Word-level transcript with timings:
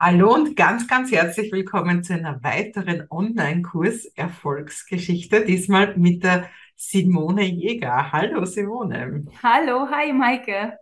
Hallo 0.00 0.32
und 0.32 0.54
ganz, 0.54 0.86
ganz 0.86 1.10
herzlich 1.10 1.50
willkommen 1.50 2.04
zu 2.04 2.12
einer 2.14 2.40
weiteren 2.44 3.08
Online-Kurs 3.10 4.04
Erfolgsgeschichte, 4.14 5.44
diesmal 5.44 5.96
mit 5.96 6.22
der 6.22 6.48
Simone 6.76 7.42
Jäger. 7.42 8.12
Hallo 8.12 8.44
Simone. 8.44 9.26
Hallo, 9.42 9.88
hi 9.90 10.12
Maike. 10.12 10.78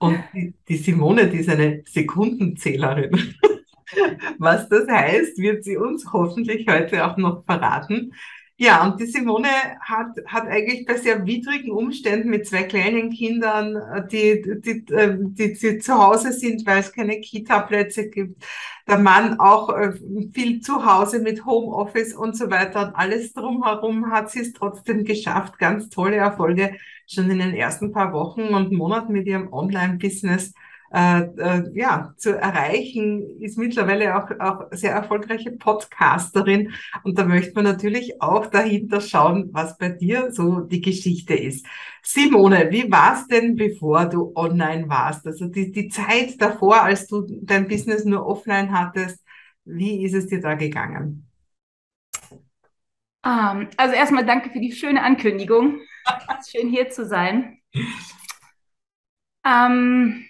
Und 0.00 0.18
die, 0.32 0.52
die 0.66 0.76
Simone, 0.78 1.28
die 1.28 1.38
ist 1.38 1.48
eine 1.48 1.84
Sekundenzählerin. 1.86 3.36
Was 4.38 4.68
das 4.68 4.88
heißt, 4.88 5.38
wird 5.38 5.62
sie 5.62 5.76
uns 5.76 6.12
hoffentlich 6.12 6.66
heute 6.66 7.06
auch 7.06 7.16
noch 7.16 7.44
verraten. 7.44 8.14
Ja, 8.56 8.84
und 8.86 9.00
die 9.00 9.06
Simone 9.06 9.48
hat, 9.80 10.16
hat 10.26 10.46
eigentlich 10.46 10.86
bei 10.86 10.96
sehr 10.96 11.26
widrigen 11.26 11.72
Umständen 11.72 12.30
mit 12.30 12.46
zwei 12.46 12.62
kleinen 12.62 13.10
Kindern, 13.10 13.74
äh, 13.74 14.06
die, 14.06 14.60
die, 14.60 14.84
ähm, 14.94 15.34
die, 15.34 15.54
die 15.54 15.78
zu 15.78 15.94
Hause 15.94 16.32
sind, 16.32 16.64
weil 16.64 16.78
es 16.78 16.92
keine 16.92 17.20
Kita-Plätze 17.20 18.10
gibt, 18.10 18.44
der 18.86 18.98
Mann 18.98 19.40
auch 19.40 19.70
äh, 19.70 19.92
viel 20.32 20.60
zu 20.60 20.86
Hause 20.86 21.18
mit 21.18 21.44
Homeoffice 21.44 22.14
und 22.14 22.36
so 22.36 22.48
weiter 22.48 22.86
und 22.86 22.94
alles 22.94 23.32
drumherum 23.32 24.12
hat 24.12 24.30
sie 24.30 24.40
es 24.40 24.52
trotzdem 24.52 25.04
geschafft, 25.04 25.58
ganz 25.58 25.88
tolle 25.88 26.16
Erfolge 26.16 26.76
schon 27.08 27.28
in 27.30 27.40
den 27.40 27.54
ersten 27.54 27.90
paar 27.90 28.12
Wochen 28.12 28.54
und 28.54 28.72
Monaten 28.72 29.12
mit 29.12 29.26
ihrem 29.26 29.52
Online-Business 29.52 30.54
äh, 30.94 31.22
äh, 31.38 31.70
ja, 31.74 32.14
zu 32.16 32.38
erreichen, 32.38 33.40
ist 33.40 33.58
mittlerweile 33.58 34.16
auch, 34.16 34.30
auch 34.38 34.68
sehr 34.70 34.92
erfolgreiche 34.92 35.50
Podcasterin. 35.50 36.72
Und 37.02 37.18
da 37.18 37.24
möchte 37.24 37.52
man 37.54 37.64
natürlich 37.64 38.22
auch 38.22 38.46
dahinter 38.46 39.00
schauen, 39.00 39.48
was 39.52 39.76
bei 39.76 39.88
dir 39.88 40.30
so 40.30 40.60
die 40.60 40.80
Geschichte 40.80 41.34
ist. 41.34 41.66
Simone, 42.00 42.68
wie 42.70 42.88
war 42.92 43.14
es 43.14 43.26
denn, 43.26 43.56
bevor 43.56 44.06
du 44.06 44.32
online 44.36 44.88
warst? 44.88 45.26
Also 45.26 45.46
die, 45.46 45.72
die 45.72 45.88
Zeit 45.88 46.40
davor, 46.40 46.82
als 46.82 47.08
du 47.08 47.26
dein 47.42 47.66
Business 47.66 48.04
nur 48.04 48.24
offline 48.24 48.72
hattest, 48.72 49.18
wie 49.64 50.04
ist 50.04 50.14
es 50.14 50.28
dir 50.28 50.40
da 50.40 50.54
gegangen? 50.54 51.28
Um, 53.24 53.62
ähm, 53.62 53.68
also 53.76 53.94
erstmal 53.96 54.26
danke 54.26 54.50
für 54.50 54.60
die 54.60 54.70
schöne 54.70 55.02
Ankündigung. 55.02 55.80
Schön 56.48 56.68
hier 56.68 56.90
zu 56.90 57.04
sein. 57.04 57.58
Ähm, 59.44 60.26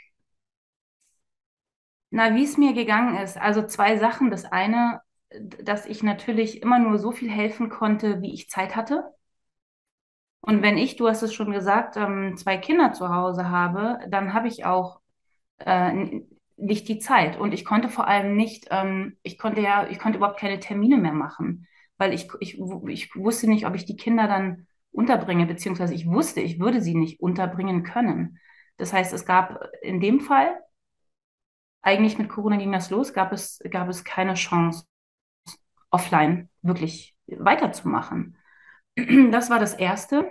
na, 2.15 2.33
wie 2.37 2.45
es 2.45 2.57
mir 2.57 2.75
gegangen 2.75 3.17
ist. 3.17 3.37
Also 3.37 3.67
zwei 3.67 3.97
Sachen. 3.99 4.31
Das 4.31 4.45
eine, 4.45 5.01
dass 5.41 5.85
ich 5.85 6.05
natürlich 6.05 6.63
immer 6.63 6.79
nur 6.79 6.99
so 6.99 7.11
viel 7.11 7.29
helfen 7.29 7.69
konnte, 7.71 8.23
wie 8.23 8.33
ich 8.33 8.49
Zeit 8.49 8.77
hatte. 8.77 9.03
Und 10.41 10.63
wenn 10.63 10.79
ich, 10.79 10.95
du 10.95 11.09
hast 11.09 11.23
es 11.23 11.35
schon 11.35 11.51
gesagt, 11.51 11.97
ähm, 11.97 12.37
zwei 12.37 12.57
Kinder 12.57 12.93
zu 12.93 13.09
Hause 13.09 13.51
habe, 13.51 13.99
dann 14.09 14.33
habe 14.33 14.47
ich 14.47 14.65
auch 14.65 15.01
äh, 15.59 16.21
nicht 16.57 16.87
die 16.89 17.01
Zeit. 17.01 17.37
Und 17.37 17.53
ich 17.53 17.65
konnte 17.65 17.89
vor 17.89 18.07
allem 18.07 18.37
nicht, 18.37 18.69
ähm, 18.71 19.17
ich 19.25 19.37
konnte 19.37 19.61
ja, 19.61 19.89
ich 19.89 19.99
konnte 19.99 20.19
überhaupt 20.19 20.39
keine 20.39 20.61
Termine 20.61 20.99
mehr 20.99 21.15
machen, 21.15 21.67
weil 21.99 22.13
ich, 22.13 22.29
ich, 22.39 22.61
ich 22.87 23.17
wusste 23.17 23.49
nicht, 23.49 23.67
ob 23.67 23.75
ich 23.75 23.87
die 23.87 23.97
Kinder 23.97 24.29
dann 24.29 24.69
unterbringe, 24.93 25.47
beziehungsweise 25.47 25.95
ich 25.95 26.07
wusste, 26.07 26.41
ich 26.41 26.61
würde 26.61 26.81
sie 26.81 26.95
nicht 26.95 27.19
unterbringen 27.21 27.83
können. 27.83 28.39
Das 28.77 28.93
heißt, 28.93 29.13
es 29.13 29.27
gab 29.27 29.59
in 29.83 29.99
dem 30.01 30.21
Fall 30.21 30.61
eigentlich 31.85 32.19
mit 32.19 32.29
Corona 32.29 32.57
ging 32.57 32.73
das 32.73 32.91
los, 32.91 33.13
gab 33.13 33.33
es, 33.33 33.61
gab 33.71 33.89
es 33.89 34.05
keine 34.05 34.35
Chance, 34.35 34.87
offline 35.91 36.49
wirklich 36.63 37.15
weiterzumachen. 37.27 38.37
Das 39.31 39.51
war 39.51 39.59
das 39.59 39.75
Erste. 39.75 40.31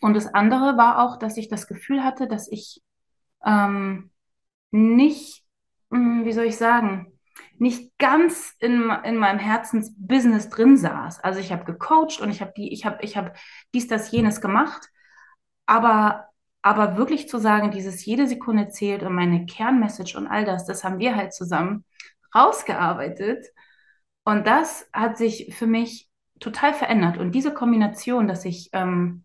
Und 0.00 0.14
das 0.14 0.26
andere 0.26 0.76
war 0.76 1.02
auch, 1.02 1.18
dass 1.18 1.36
ich 1.36 1.48
das 1.48 1.66
Gefühl 1.66 2.02
hatte, 2.02 2.26
dass 2.28 2.50
ich 2.50 2.82
ähm, 3.44 4.10
nicht, 4.70 5.44
hm, 5.90 6.24
wie 6.24 6.32
soll 6.32 6.44
ich 6.44 6.56
sagen, 6.56 7.12
nicht 7.58 7.96
ganz 7.98 8.54
in, 8.58 8.90
in 9.04 9.16
meinem 9.16 9.38
Herzensbusiness 9.38 10.48
drin 10.48 10.76
saß. 10.76 11.20
Also 11.20 11.40
ich 11.40 11.52
habe 11.52 11.64
gecoacht 11.64 12.20
und 12.20 12.30
ich 12.30 12.40
habe 12.40 12.52
die, 12.56 12.72
ich 12.72 12.84
habe, 12.84 12.98
ich 13.02 13.16
habe 13.16 13.32
dies, 13.74 13.86
das, 13.88 14.10
jenes 14.10 14.40
gemacht, 14.40 14.88
aber 15.66 16.28
aber 16.66 16.96
wirklich 16.96 17.28
zu 17.28 17.38
sagen, 17.38 17.70
dieses 17.70 18.04
jede 18.04 18.26
Sekunde 18.26 18.66
zählt 18.66 19.04
und 19.04 19.14
meine 19.14 19.46
Kernmessage 19.46 20.18
und 20.18 20.26
all 20.26 20.44
das, 20.44 20.66
das 20.66 20.82
haben 20.82 20.98
wir 20.98 21.14
halt 21.14 21.32
zusammen 21.32 21.84
rausgearbeitet. 22.34 23.46
Und 24.24 24.48
das 24.48 24.88
hat 24.92 25.16
sich 25.16 25.54
für 25.56 25.68
mich 25.68 26.08
total 26.40 26.74
verändert. 26.74 27.18
Und 27.18 27.36
diese 27.36 27.54
Kombination, 27.54 28.26
dass 28.26 28.44
ich 28.44 28.70
ähm, 28.72 29.24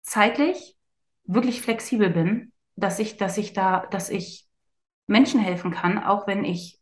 zeitlich 0.00 0.78
wirklich 1.24 1.60
flexibel 1.60 2.08
bin, 2.08 2.52
dass 2.74 3.00
ich, 3.00 3.18
dass 3.18 3.36
ich 3.36 3.52
da, 3.52 3.84
dass 3.90 4.08
ich 4.08 4.46
Menschen 5.06 5.40
helfen 5.40 5.72
kann, 5.72 6.02
auch 6.02 6.26
wenn 6.26 6.42
ich 6.42 6.80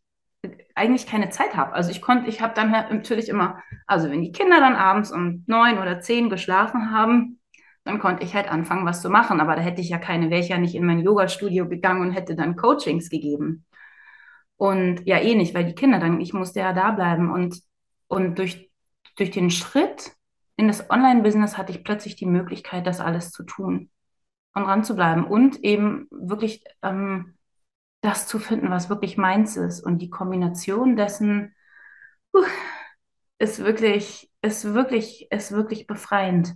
eigentlich 0.73 1.05
keine 1.05 1.31
Zeit 1.31 1.57
habe. 1.57 1.73
Also 1.73 1.91
ich 1.91 2.01
konnte, 2.01 2.29
ich 2.29 2.39
habe 2.39 2.53
dann 2.53 2.71
halt 2.71 2.93
natürlich 2.93 3.27
immer, 3.27 3.61
also 3.87 4.09
wenn 4.09 4.21
die 4.21 4.31
Kinder 4.31 4.61
dann 4.61 4.77
abends 4.77 5.11
um 5.11 5.43
neun 5.47 5.79
oder 5.79 5.99
zehn 5.99 6.29
geschlafen 6.29 6.91
haben, 6.91 7.41
dann 7.85 7.99
konnte 7.99 8.23
ich 8.25 8.33
halt 8.35 8.51
anfangen, 8.51 8.85
was 8.85 9.01
zu 9.01 9.09
machen. 9.09 9.39
Aber 9.39 9.55
da 9.55 9.61
hätte 9.61 9.79
ich 9.79 9.89
ja 9.89 9.99
keine, 9.99 10.29
wäre 10.29 10.41
ich 10.41 10.49
ja 10.49 10.57
nicht 10.57 10.75
in 10.75 10.85
mein 10.85 10.99
Yoga-Studio 10.99 11.69
gegangen 11.69 12.01
und 12.01 12.11
hätte 12.11 12.35
dann 12.35 12.55
Coachings 12.57 13.09
gegeben. 13.09 13.65
Und 14.57 15.05
ja, 15.05 15.19
eh 15.19 15.35
nicht, 15.35 15.53
weil 15.53 15.65
die 15.65 15.75
Kinder 15.75 15.99
dann, 15.99 16.19
ich 16.19 16.33
musste 16.33 16.59
ja 16.59 16.73
da 16.73 16.91
bleiben. 16.91 17.31
Und, 17.31 17.61
und 18.07 18.39
durch, 18.39 18.71
durch 19.17 19.31
den 19.31 19.51
Schritt 19.51 20.15
in 20.57 20.67
das 20.67 20.89
Online-Business 20.89 21.57
hatte 21.57 21.71
ich 21.71 21.83
plötzlich 21.83 22.15
die 22.15 22.25
Möglichkeit, 22.25 22.87
das 22.87 22.99
alles 22.99 23.31
zu 23.31 23.43
tun 23.43 23.91
und 24.55 24.63
dran 24.63 24.83
zu 24.83 24.95
bleiben 24.95 25.25
und 25.25 25.63
eben 25.63 26.07
wirklich 26.09 26.63
ähm, 26.81 27.35
das 28.01 28.27
zu 28.27 28.39
finden, 28.39 28.71
was 28.71 28.89
wirklich 28.89 29.17
meins 29.17 29.57
ist. 29.57 29.81
Und 29.81 29.99
die 30.01 30.09
Kombination 30.09 30.95
dessen 30.95 31.53
uh, 32.33 32.43
ist 33.37 33.59
wirklich, 33.59 34.31
ist 34.41 34.73
wirklich, 34.73 35.27
ist 35.31 35.51
wirklich 35.51 35.87
befreiend 35.87 36.55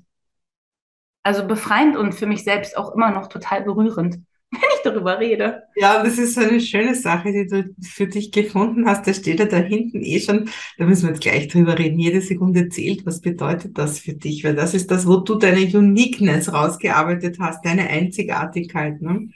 also 1.24 1.46
befreiend 1.46 1.98
und 1.98 2.14
für 2.14 2.26
mich 2.26 2.44
selbst 2.44 2.78
auch 2.78 2.94
immer 2.94 3.12
noch 3.12 3.28
total 3.28 3.64
berührend, 3.64 4.16
wenn 4.52 4.62
ich 4.76 4.82
darüber 4.84 5.20
rede. 5.20 5.64
Ja, 5.76 6.02
das 6.04 6.18
ist 6.18 6.36
so 6.36 6.42
eine 6.42 6.60
schöne 6.60 6.96
Sache, 6.96 7.32
die 7.32 7.48
du 7.48 7.76
für 7.82 8.08
dich 8.08 8.32
gefunden 8.32 8.88
hast. 8.88 9.06
Da 9.06 9.14
steht 9.14 9.40
ja 9.40 9.46
da 9.46 9.58
hinten 9.58 10.02
eh 10.02 10.20
schon, 10.20 10.50
da 10.78 10.86
müssen 10.86 11.04
wir 11.04 11.10
jetzt 11.10 11.22
gleich 11.22 11.48
drüber 11.48 11.78
reden. 11.78 12.00
Jede 12.00 12.22
Sekunde 12.22 12.70
zählt. 12.70 13.06
Was 13.06 13.22
bedeutet 13.22 13.78
das 13.78 14.00
für 14.00 14.14
dich? 14.14 14.44
Weil 14.44 14.56
das 14.56 14.74
ist 14.74 14.90
das, 14.90 15.06
wo 15.06 15.18
du 15.18 15.36
deine 15.36 15.60
Uniqueness 15.60 16.52
rausgearbeitet 16.52 17.38
hast, 17.40 17.64
deine 17.66 17.90
Einzigartigkeit. 17.90 19.02
Ne? 19.02 19.30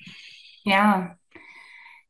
Ja, 0.64 1.18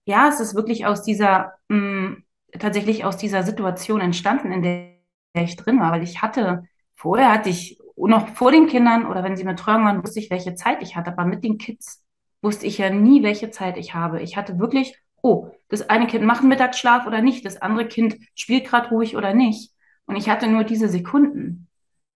ja, 0.06 0.28
es 0.28 0.40
ist 0.40 0.56
wirklich 0.56 0.86
aus 0.86 1.02
dieser, 1.04 1.54
mh, 1.70 1.78
mm, 1.78 2.24
tatsächlich 2.60 3.06
aus 3.06 3.18
dieser 3.18 3.44
Situation 3.44 4.02
entstanden, 4.02 4.52
in 4.52 4.62
der 4.62 5.44
ich 5.44 5.56
drin 5.56 5.80
war, 5.80 5.92
weil 5.92 6.04
ich 6.04 6.22
hatte, 6.22 6.64
vorher 6.96 7.32
hatte 7.32 7.50
ich 7.50 7.80
noch 7.96 8.30
vor 8.30 8.52
den 8.52 8.68
Kindern 8.68 9.06
oder 9.06 9.24
wenn 9.24 9.36
sie 9.38 9.44
mit 9.44 9.58
Betreuung 9.58 9.86
waren, 9.86 10.04
wusste 10.04 10.20
ich, 10.20 10.30
welche 10.30 10.56
Zeit 10.56 10.82
ich 10.82 10.96
hatte. 10.96 11.12
Aber 11.12 11.26
mit 11.26 11.44
den 11.44 11.58
Kids 11.58 12.04
wusste 12.42 12.66
ich 12.66 12.78
ja 12.78 12.90
nie, 12.90 13.24
welche 13.24 13.52
Zeit 13.52 13.78
ich 13.78 13.94
habe. 13.94 14.22
Ich 14.22 14.36
hatte 14.38 14.60
wirklich, 14.60 14.98
oh, 15.22 15.52
das 15.70 15.90
eine 15.90 16.08
Kind 16.08 16.26
macht 16.26 16.44
Mittagsschlaf 16.44 17.08
oder 17.08 17.22
nicht, 17.22 17.46
das 17.46 17.62
andere 17.62 17.88
Kind 17.88 18.18
spielt 18.36 18.66
gerade 18.66 18.90
ruhig 18.90 19.16
oder 19.16 19.34
nicht. 19.34 19.72
Und 20.06 20.16
ich 20.16 20.30
hatte 20.30 20.48
nur 20.48 20.64
diese 20.64 20.90
Sekunden. 20.90 21.68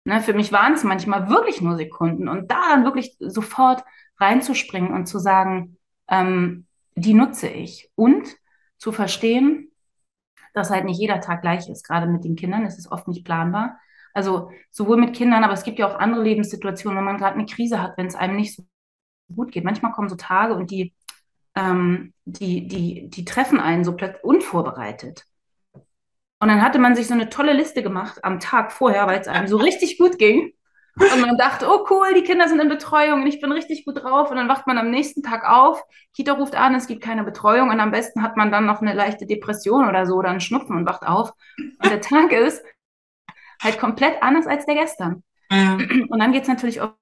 Ne, 0.04 0.20
für 0.20 0.34
mich 0.34 0.52
waren 0.52 0.74
es 0.74 0.84
manchmal 0.84 1.28
wirklich 1.28 1.60
nur 1.60 1.76
Sekunden. 1.76 2.28
Und 2.28 2.50
da 2.50 2.60
dann 2.70 2.84
wirklich 2.84 3.16
sofort 3.20 3.84
reinzuspringen 4.18 4.92
und 4.92 5.06
zu 5.06 5.18
sagen, 5.18 5.78
ähm, 6.08 6.66
die 6.94 7.14
nutze 7.14 7.48
ich. 7.48 7.90
Und 7.94 8.26
zu 8.78 8.92
verstehen, 8.92 9.70
dass 10.52 10.70
halt 10.70 10.84
nicht 10.84 11.00
jeder 11.00 11.20
Tag 11.20 11.42
gleich 11.42 11.68
ist. 11.68 11.84
Gerade 11.84 12.06
mit 12.06 12.24
den 12.24 12.36
Kindern 12.36 12.64
ist 12.64 12.78
es 12.78 12.90
oft 12.90 13.08
nicht 13.08 13.24
planbar. 13.24 13.78
Also 14.14 14.50
sowohl 14.70 14.96
mit 14.96 15.14
Kindern, 15.14 15.44
aber 15.44 15.52
es 15.52 15.64
gibt 15.64 15.78
ja 15.78 15.88
auch 15.88 15.98
andere 15.98 16.22
Lebenssituationen, 16.22 16.96
wenn 16.96 17.04
man 17.04 17.18
gerade 17.18 17.34
eine 17.34 17.46
Krise 17.46 17.82
hat, 17.82 17.98
wenn 17.98 18.06
es 18.06 18.14
einem 18.14 18.36
nicht 18.36 18.54
so 18.54 18.64
gut 19.34 19.52
geht. 19.52 19.64
Manchmal 19.64 19.92
kommen 19.92 20.08
so 20.08 20.16
Tage 20.16 20.54
und 20.54 20.70
die, 20.70 20.94
ähm, 21.56 22.14
die, 22.24 22.66
die, 22.66 23.10
die 23.10 23.24
treffen 23.24 23.60
einen 23.60 23.84
so 23.84 23.94
plötzlich 23.94 24.24
unvorbereitet. 24.24 25.24
Und 26.40 26.48
dann 26.48 26.62
hatte 26.62 26.78
man 26.78 26.94
sich 26.94 27.06
so 27.06 27.14
eine 27.14 27.28
tolle 27.28 27.54
Liste 27.54 27.82
gemacht 27.82 28.24
am 28.24 28.38
Tag 28.38 28.72
vorher, 28.72 29.06
weil 29.06 29.20
es 29.20 29.28
einem 29.28 29.48
so 29.48 29.56
richtig 29.56 29.98
gut 29.98 30.18
ging. 30.18 30.52
Und 30.96 31.20
man 31.20 31.36
dachte, 31.36 31.66
oh 31.68 31.86
cool, 31.90 32.14
die 32.14 32.22
Kinder 32.22 32.46
sind 32.46 32.60
in 32.60 32.68
Betreuung 32.68 33.22
und 33.22 33.26
ich 33.26 33.40
bin 33.40 33.50
richtig 33.50 33.84
gut 33.84 34.02
drauf. 34.02 34.30
Und 34.30 34.36
dann 34.36 34.48
wacht 34.48 34.66
man 34.68 34.78
am 34.78 34.90
nächsten 34.90 35.22
Tag 35.22 35.44
auf, 35.44 35.82
Kita 36.14 36.34
ruft 36.34 36.54
an, 36.54 36.74
es 36.74 36.86
gibt 36.86 37.02
keine 37.02 37.24
Betreuung 37.24 37.70
und 37.70 37.80
am 37.80 37.90
besten 37.90 38.22
hat 38.22 38.36
man 38.36 38.52
dann 38.52 38.66
noch 38.66 38.80
eine 38.80 38.92
leichte 38.94 39.26
Depression 39.26 39.88
oder 39.88 40.06
so 40.06 40.14
oder 40.14 40.28
einen 40.28 40.40
Schnupfen 40.40 40.76
und 40.76 40.86
wacht 40.86 41.04
auf. 41.04 41.32
Und 41.58 41.90
der 41.90 42.00
Tag 42.00 42.30
ist, 42.30 42.62
halt 43.64 43.78
komplett 43.78 44.22
anders 44.22 44.46
als 44.46 44.66
der 44.66 44.74
gestern. 44.74 45.22
Ja. 45.50 45.74
Und 46.08 46.18
dann 46.18 46.32
geht 46.32 46.42
es 46.42 46.48
natürlich 46.48 46.80
oft 46.80 46.94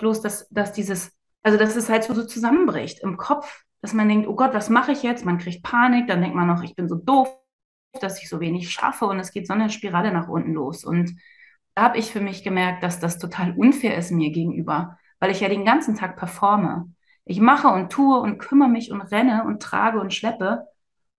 los, 0.00 0.20
dass, 0.20 0.48
dass 0.50 0.72
dieses, 0.72 1.12
also 1.42 1.58
dass 1.58 1.76
es 1.76 1.88
halt 1.88 2.04
so, 2.04 2.14
so 2.14 2.24
zusammenbricht 2.24 3.00
im 3.02 3.16
Kopf, 3.16 3.64
dass 3.80 3.92
man 3.92 4.08
denkt, 4.08 4.26
oh 4.26 4.34
Gott, 4.34 4.54
was 4.54 4.70
mache 4.70 4.92
ich 4.92 5.02
jetzt? 5.02 5.24
Man 5.24 5.38
kriegt 5.38 5.62
Panik, 5.62 6.08
dann 6.08 6.20
denkt 6.20 6.36
man 6.36 6.48
noch, 6.48 6.62
ich 6.62 6.74
bin 6.74 6.88
so 6.88 6.96
doof, 6.96 7.28
dass 8.00 8.20
ich 8.20 8.28
so 8.28 8.40
wenig 8.40 8.70
schaffe 8.70 9.06
und 9.06 9.18
es 9.18 9.30
geht 9.30 9.46
so 9.46 9.54
eine 9.54 9.70
Spirale 9.70 10.12
nach 10.12 10.28
unten 10.28 10.52
los. 10.52 10.84
Und 10.84 11.16
da 11.74 11.82
habe 11.82 11.98
ich 11.98 12.10
für 12.10 12.20
mich 12.20 12.42
gemerkt, 12.42 12.82
dass 12.82 13.00
das 13.00 13.18
total 13.18 13.52
unfair 13.52 13.96
ist 13.96 14.10
mir 14.10 14.30
gegenüber, 14.30 14.98
weil 15.20 15.30
ich 15.30 15.40
ja 15.40 15.48
den 15.48 15.64
ganzen 15.64 15.94
Tag 15.94 16.16
performe. 16.16 16.90
Ich 17.24 17.40
mache 17.40 17.68
und 17.68 17.90
tue 17.90 18.18
und 18.18 18.38
kümmere 18.38 18.68
mich 18.68 18.90
und 18.90 19.00
renne 19.02 19.44
und 19.44 19.62
trage 19.62 20.00
und 20.00 20.14
schleppe 20.14 20.66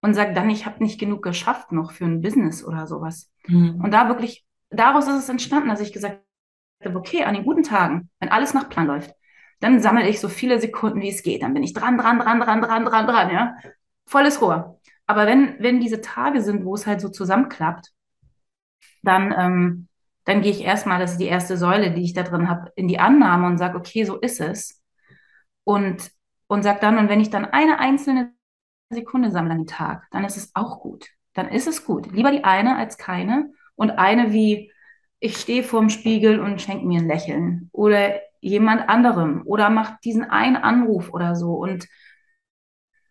und 0.02 0.14
sage 0.14 0.34
dann, 0.34 0.50
ich 0.50 0.66
habe 0.66 0.84
nicht 0.84 1.00
genug 1.00 1.22
geschafft 1.22 1.72
noch 1.72 1.92
für 1.92 2.06
ein 2.06 2.22
Business 2.22 2.64
oder 2.64 2.88
sowas. 2.88 3.30
Mhm. 3.48 3.82
Und 3.84 3.92
da 3.92 4.08
wirklich, 4.08 4.46
daraus 4.70 5.08
ist 5.08 5.16
es 5.16 5.30
entstanden, 5.30 5.70
dass 5.70 5.82
ich 5.82 5.94
gesagt 5.94 6.22
habe, 6.84 6.98
okay, 6.98 7.24
an 7.24 7.34
den 7.34 7.44
guten 7.44 7.64
Tagen, 7.64 8.10
wenn 8.20 8.30
alles 8.30 8.54
nach 8.54 8.70
Plan 8.70 8.88
läuft, 8.88 9.14
dann 9.60 9.80
sammle 9.80 10.08
ich 10.08 10.20
so 10.20 10.30
viele 10.30 10.60
Sekunden, 10.60 11.02
wie 11.02 11.10
es 11.10 11.24
geht. 11.24 11.42
Dann 11.42 11.54
bin 11.54 11.64
ich 11.64 11.74
dran, 11.74 11.98
dran, 11.98 12.20
dran, 12.20 12.40
dran, 12.40 12.62
dran, 12.62 12.86
dran, 12.86 13.08
dran, 13.08 13.30
ja. 13.32 13.56
Volles 14.06 14.42
Rohr. 14.42 14.80
Aber 15.08 15.26
wenn, 15.26 15.56
wenn 15.60 15.80
diese 15.80 16.02
Tage 16.02 16.42
sind, 16.42 16.66
wo 16.66 16.76
es 16.76 16.86
halt 16.86 17.02
so 17.02 17.10
zusammenklappt, 17.10 17.92
dann, 19.04 19.34
ähm, 19.38 19.88
dann 20.26 20.42
gehe 20.42 20.52
ich 20.52 20.62
erstmal, 20.62 21.00
das 21.00 21.14
ist 21.14 21.20
die 21.20 21.26
erste 21.28 21.58
Säule, 21.58 21.92
die 21.92 22.04
ich 22.04 22.14
da 22.14 22.24
drin 22.24 22.50
habe, 22.50 22.72
in 22.76 22.88
die 22.88 23.00
Annahme 23.00 23.48
und 23.48 23.58
sage, 23.58 23.78
okay, 23.78 24.04
so 24.04 24.18
ist 24.18 24.42
es. 24.42 24.84
Und, 25.64 26.12
und 26.48 26.64
sage 26.64 26.80
dann, 26.82 26.98
und 26.98 27.10
wenn 27.10 27.22
ich 27.22 27.30
dann 27.30 27.46
eine 27.46 27.80
einzelne 27.80 28.34
Sekunde 28.90 29.32
sammle 29.32 29.52
an 29.54 29.60
den 29.60 29.68
Tag, 29.68 30.08
dann 30.12 30.24
ist 30.26 30.38
es 30.38 30.52
auch 30.56 30.80
gut. 30.80 31.10
Dann 31.34 31.50
ist 31.50 31.68
es 31.68 31.86
gut. 31.86 32.12
Lieber 32.12 32.32
die 32.32 32.44
eine 32.44 32.78
als 32.78 32.98
keine. 32.98 33.52
Und 33.78 33.92
eine 33.92 34.34
wie, 34.34 34.74
ich 35.22 35.38
stehe 35.38 35.64
vorm 35.64 35.90
Spiegel 35.90 36.42
und 36.42 36.62
schenke 36.62 36.86
mir 36.86 37.00
ein 37.00 37.08
Lächeln. 37.08 37.70
Oder 37.72 38.20
jemand 38.42 38.90
anderem. 38.90 39.44
Oder 39.46 39.70
macht 39.70 40.04
diesen 40.04 40.26
einen 40.26 40.58
Anruf 40.58 41.14
oder 41.14 41.36
so. 41.36 41.54
Und, 41.54 41.88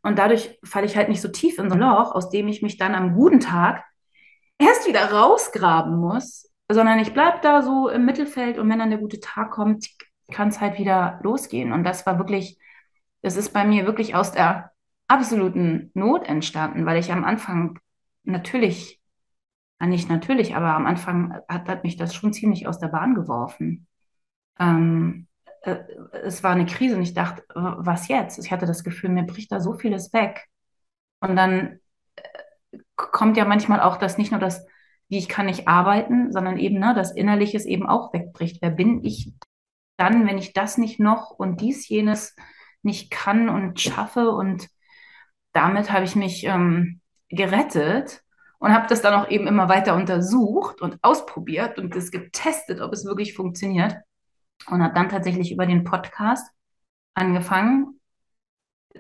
und 0.03 0.19
dadurch 0.19 0.59
falle 0.63 0.85
ich 0.85 0.97
halt 0.97 1.09
nicht 1.09 1.23
so 1.23 1.29
tief 1.29 1.59
in 1.59 1.71
so 1.71 1.77
ein 1.77 1.81
Loch, 1.81 2.13
aus 2.15 2.29
dem 2.29 2.49
ich 2.49 2.61
mich 2.61 2.77
dann 2.77 2.95
am 2.95 3.15
guten 3.15 3.41
Tag 3.41 3.85
erst 4.59 4.87
wieder 4.87 5.11
rausgraben 5.11 5.97
muss, 5.97 6.51
sondern 6.71 6.99
ich 6.99 7.15
bleibe 7.15 7.39
da 7.43 7.63
so 7.63 7.89
im 7.89 8.05
Mittelfeld 8.05 8.59
und 8.59 8.69
wenn 8.69 8.79
dann 8.79 8.91
der 8.91 8.99
gute 8.99 9.21
Tag 9.21 9.51
kommt, 9.51 9.89
kann 10.33 10.49
es 10.49 10.61
halt 10.61 10.79
wieder 10.79 11.21
losgehen. 11.23 11.73
Und 11.73 11.85
das 11.85 12.07
war 12.07 12.19
wirklich, 12.19 12.59
das 13.23 13.37
ist 13.37 13.53
bei 13.53 13.65
mir 13.65 13.87
wirklich 13.87 14.15
aus 14.15 14.33
der 14.33 14.73
absoluten 15.09 15.91
Not 15.95 16.27
entstanden, 16.27 16.87
weil 16.87 16.99
ich 16.99 17.13
am 17.13 17.25
Anfang 17.25 17.79
natürlich, 18.25 18.96
nicht 19.81 20.09
natürlich, 20.09 20.57
aber 20.57 20.75
am 20.75 20.87
Anfang 20.87 21.39
hat, 21.49 21.69
hat 21.69 21.85
mich 21.85 21.97
das 21.97 22.15
schon 22.15 22.33
ziemlich 22.33 22.67
aus 22.67 22.79
der 22.79 22.89
Bahn 22.89 23.15
geworfen. 23.15 23.87
Ähm, 24.59 25.27
äh, 25.63 25.77
es 26.25 26.43
war 26.43 26.53
eine 26.53 26.67
Krise 26.67 26.97
und 26.97 27.03
ich 27.03 27.13
dachte, 27.15 27.45
was 27.55 28.09
jetzt? 28.09 28.39
Ich 28.39 28.51
hatte 28.51 28.67
das 28.67 28.85
Gefühl, 28.85 29.11
mir 29.11 29.25
bricht 29.25 29.53
da 29.53 29.61
so 29.61 29.75
vieles 29.75 30.13
weg. 30.13 30.47
Und 31.21 31.37
dann 31.37 31.81
äh, 32.17 32.79
kommt 32.97 33.37
ja 33.37 33.45
manchmal 33.45 33.81
auch 33.81 33.99
das 33.99 34.17
nicht 34.17 34.31
nur 34.31 34.41
das, 34.41 34.67
wie 35.09 35.19
ich 35.19 35.29
kann 35.29 35.47
nicht 35.47 35.69
arbeiten, 35.69 36.33
sondern 36.33 36.59
eben 36.59 36.79
ne, 36.79 36.95
das 36.95 37.13
Innerliches 37.13 37.67
eben 37.67 37.87
auch 37.87 38.13
wegbricht. 38.15 38.63
Wer 38.63 38.71
bin 38.71 39.05
ich 39.05 39.35
dann, 39.99 40.27
wenn 40.27 40.39
ich 40.39 40.53
das 40.53 40.79
nicht 40.79 41.01
noch 41.01 41.31
und 41.31 41.61
dies, 41.61 41.89
jenes 41.89 42.35
nicht 42.83 43.11
kann 43.11 43.49
und 43.49 43.81
schaffe 43.81 44.31
und 44.31 44.69
damit 45.53 45.91
habe 45.91 46.05
ich 46.05 46.17
mich 46.17 46.45
ähm, 46.45 47.01
gerettet 47.29 48.23
und 48.67 48.75
habe 48.75 48.89
das 48.89 49.01
dann 49.01 49.15
auch 49.15 49.31
eben 49.31 49.47
immer 49.47 49.69
weiter 49.69 49.95
untersucht 49.95 50.83
und 50.83 50.99
ausprobiert 51.01 51.79
und 51.79 51.95
das 51.95 52.11
getestet, 52.11 52.81
ob 52.81 52.93
es 52.93 53.05
wirklich 53.05 53.33
funktioniert. 53.33 53.95
Und 54.67 54.83
habe 54.83 54.93
dann 54.93 55.09
tatsächlich 55.09 55.53
über 55.53 55.67
den 55.67 55.85
Podcast 55.85 56.51
angefangen 57.15 58.01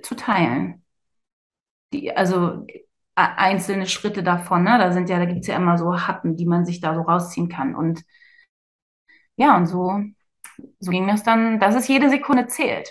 zu 0.02 0.14
teilen. 0.14 0.84
Die, 1.92 2.16
also 2.16 2.64
einzelne 3.16 3.88
Schritte 3.88 4.22
davon, 4.22 4.62
ne? 4.62 4.78
Da 4.78 4.92
sind 4.92 5.08
ja, 5.08 5.18
da 5.18 5.24
gibt 5.24 5.40
es 5.40 5.48
ja 5.48 5.56
immer 5.56 5.78
so 5.78 6.06
Happen, 6.06 6.36
die 6.36 6.46
man 6.46 6.64
sich 6.64 6.80
da 6.80 6.94
so 6.94 7.00
rausziehen 7.00 7.48
kann. 7.48 7.74
Und 7.74 8.04
ja, 9.34 9.56
und 9.56 9.66
so, 9.66 10.00
so 10.78 10.90
ging 10.92 11.08
das 11.08 11.24
dann, 11.24 11.58
dass 11.58 11.74
es 11.74 11.88
jede 11.88 12.08
Sekunde 12.08 12.46
zählt. 12.46 12.88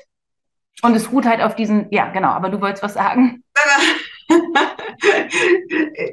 Und 0.81 0.94
es 0.94 1.10
ruht 1.10 1.25
halt 1.25 1.42
auf 1.42 1.56
diesen, 1.56 1.88
ja, 1.92 2.12
genau, 2.12 2.31
aber 2.31 2.50
du 2.50 2.60
wolltest 2.60 2.83
was 2.83 2.95
sagen. 2.95 3.45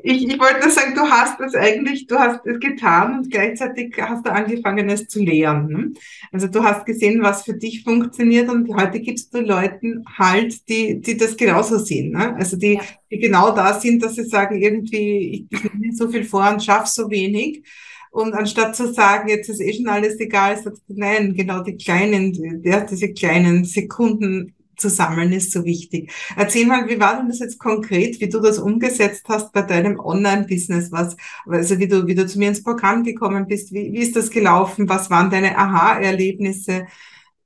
ich, 0.03 0.29
ich 0.29 0.39
wollte 0.39 0.61
nur 0.61 0.71
sagen, 0.71 0.95
du 0.95 1.03
hast 1.03 1.41
es 1.41 1.55
eigentlich, 1.55 2.07
du 2.07 2.19
hast 2.19 2.47
es 2.47 2.61
getan 2.61 3.19
und 3.19 3.31
gleichzeitig 3.31 3.95
hast 4.01 4.27
du 4.27 4.33
angefangen, 4.33 4.89
es 4.89 5.09
zu 5.09 5.23
lehren. 5.23 5.69
Hm? 5.69 5.95
Also 6.33 6.47
du 6.49 6.63
hast 6.63 6.87
gesehen, 6.87 7.23
was 7.23 7.43
für 7.45 7.55
dich 7.55 7.85
funktioniert 7.85 8.49
und 8.49 8.75
heute 8.75 9.01
gibst 9.01 9.35
du 9.35 9.41
Leuten 9.41 10.05
halt, 10.19 10.69
die, 10.69 11.01
die 11.01 11.17
das 11.17 11.37
genauso 11.37 11.79
sehen. 11.79 12.13
Ne? 12.13 12.35
Also 12.37 12.57
die, 12.57 12.81
die 13.11 13.19
genau 13.19 13.55
da 13.55 13.79
sind, 13.79 14.03
dass 14.03 14.17
sie 14.17 14.25
sagen, 14.25 14.61
irgendwie, 14.61 15.47
ich, 15.51 15.65
ich 15.65 15.75
nehme 15.75 15.95
so 15.95 16.09
viel 16.09 16.25
vor 16.25 16.51
und 16.51 16.63
schaffe 16.63 16.89
so 16.89 17.11
wenig. 17.11 17.63
Und 18.11 18.35
anstatt 18.35 18.77
zu 18.77 18.93
sagen, 18.93 19.29
jetzt 19.29 19.49
ist 19.49 19.61
eh 19.61 19.73
schon 19.73 19.89
alles 19.89 20.21
egal, 20.21 20.57
sagst 20.63 20.83
du, 20.87 20.95
nein, 20.95 21.33
genau 21.35 21.63
die 21.63 21.77
kleinen, 21.77 22.63
der, 22.63 22.83
diese 22.83 23.13
kleinen 23.15 23.65
Sekunden 23.65 24.55
zu 24.83 24.91
sammeln 24.91 25.33
ist 25.33 25.53
so 25.53 25.65
wichtig. 25.65 26.13
Erzähl 26.37 26.67
mal, 26.67 26.87
wie 26.89 27.01
war 27.01 27.17
denn 27.17 27.29
das 27.29 27.39
jetzt 27.39 27.59
konkret, 27.59 28.21
wie 28.21 28.29
du 28.29 28.41
das 28.41 28.59
umgesetzt 28.59 29.25
hast 29.29 29.53
bei 29.53 29.63
deinem 29.63 29.99
Online-Business? 29.99 30.93
Was, 30.93 31.17
also 31.47 31.79
wie 31.79 31.89
du, 31.89 32.07
wie 32.07 32.15
du 32.15 32.27
zu 32.27 32.39
mir 32.39 32.49
ins 32.49 32.63
Programm 32.63 33.05
gekommen 33.05 33.47
bist, 33.47 33.73
wie, 33.73 33.93
wie 33.93 34.01
ist 34.01 34.17
das 34.17 34.31
gelaufen? 34.31 34.89
Was 34.89 35.09
waren 35.09 35.31
deine 35.31 35.57
Aha-Erlebnisse? 35.57 36.87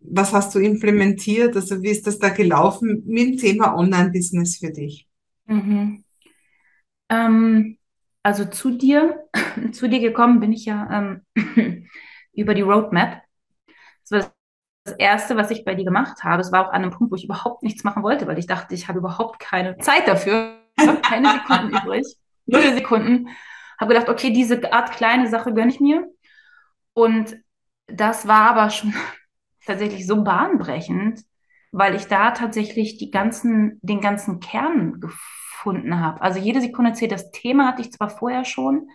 Was 0.01 0.33
hast 0.33 0.55
du 0.55 0.59
implementiert? 0.59 1.55
Also 1.55 1.83
wie 1.83 1.91
ist 1.91 2.07
das 2.07 2.19
da 2.19 2.31
gelaufen 2.31 3.05
mit 3.07 3.29
dem 3.29 3.37
Thema 3.37 3.77
Online-Business 3.77 4.57
für 4.57 4.73
dich? 4.73 5.07
Mhm. 5.47 6.03
Ähm, 7.09 7.79
also 8.23 8.45
zu 8.47 8.71
dir, 8.71 9.29
zu 9.73 9.89
dir 9.89 10.01
gekommen 10.01 10.41
bin 10.41 10.53
ich 10.53 10.65
ja 10.65 11.23
ähm, 11.37 11.87
über 12.33 12.55
die 12.55 12.63
Roadmap. 12.63 13.23
Das 14.09 14.11
war 14.11 14.36
das 14.87 14.95
Erste, 14.99 15.37
was 15.37 15.51
ich 15.51 15.65
bei 15.65 15.75
dir 15.75 15.85
gemacht 15.85 16.23
habe. 16.25 16.41
Es 16.41 16.53
war 16.53 16.67
auch 16.67 16.73
an 16.73 16.83
einem 16.83 16.91
Punkt, 16.91 17.11
wo 17.11 17.17
ich 17.17 17.25
überhaupt 17.25 17.63
nichts 17.63 17.85
machen 17.85 18.03
wollte, 18.03 18.27
weil 18.27 18.39
ich 18.39 18.47
dachte, 18.47 18.75
ich 18.75 18.89
habe 18.89 18.99
überhaupt 19.01 19.41
keine 19.41 19.77
Zeit 19.79 20.07
dafür. 20.07 20.59
Ich 20.79 20.87
habe 20.87 21.01
keine 21.01 21.33
Sekunden 21.33 21.77
übrig. 21.83 22.07
Null 22.47 22.75
Sekunden. 22.75 23.29
Habe 23.79 23.95
gedacht, 23.95 24.09
okay, 24.09 24.31
diese 24.31 24.73
Art 24.73 24.93
kleine 24.93 25.29
Sache 25.29 25.53
gönne 25.53 25.71
ich 25.71 25.81
mir. 25.81 26.07
Und 26.95 27.37
das 27.87 28.27
war 28.29 28.51
aber 28.51 28.71
schon 28.71 28.95
tatsächlich 29.67 30.07
so 30.07 30.23
bahnbrechend, 30.23 31.21
weil 31.73 31.95
ich 31.95 32.07
da 32.07 32.31
tatsächlich 32.31 32.99
die 32.99 33.11
ganzen, 33.11 33.79
den 33.83 34.01
ganzen 34.01 34.41
Kern 34.41 35.01
gefunden 35.01 36.01
habe. 36.01 36.23
Also 36.23 36.39
jede 36.39 36.61
Sekunde 36.61 36.93
zählt. 36.93 37.13
Das 37.13 37.31
Thema 37.33 37.69
hatte 37.69 37.83
ich 37.83 37.93
zwar 37.93 38.09
vorher 38.09 38.45
schon, 38.45 38.89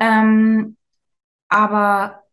ähm, 0.00 0.76
aber 1.48 2.24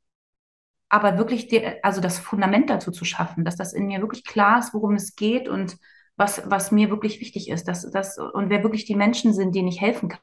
aber 0.89 1.17
wirklich 1.17 1.47
die, 1.47 1.65
also 1.83 2.01
das 2.01 2.19
Fundament 2.19 2.69
dazu 2.69 2.91
zu 2.91 3.05
schaffen, 3.05 3.43
dass 3.43 3.55
das 3.55 3.73
in 3.73 3.87
mir 3.87 4.01
wirklich 4.01 4.23
klar 4.23 4.59
ist, 4.59 4.73
worum 4.73 4.95
es 4.95 5.15
geht 5.15 5.49
und 5.49 5.77
was, 6.15 6.49
was 6.49 6.71
mir 6.71 6.89
wirklich 6.89 7.19
wichtig 7.19 7.49
ist, 7.49 7.67
dass, 7.67 7.89
dass, 7.91 8.17
und 8.17 8.49
wer 8.49 8.63
wirklich 8.63 8.85
die 8.85 8.95
Menschen 8.95 9.33
sind, 9.33 9.55
denen 9.55 9.67
ich 9.67 9.81
helfen 9.81 10.13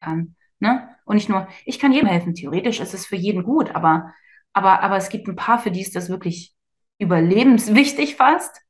kann. 0.00 0.34
Ne? 0.60 0.88
Und 1.04 1.14
nicht 1.14 1.28
nur, 1.28 1.46
ich 1.64 1.78
kann 1.78 1.92
jedem 1.92 2.08
helfen, 2.08 2.34
theoretisch 2.34 2.80
ist 2.80 2.94
es 2.94 3.06
für 3.06 3.16
jeden 3.16 3.44
gut, 3.44 3.74
aber, 3.74 4.12
aber, 4.52 4.82
aber 4.82 4.96
es 4.96 5.10
gibt 5.10 5.28
ein 5.28 5.36
paar, 5.36 5.58
für 5.58 5.70
die 5.70 5.82
ist 5.82 5.94
das 5.94 6.08
wirklich 6.08 6.54
überlebenswichtig 6.98 8.16
fast 8.16 8.60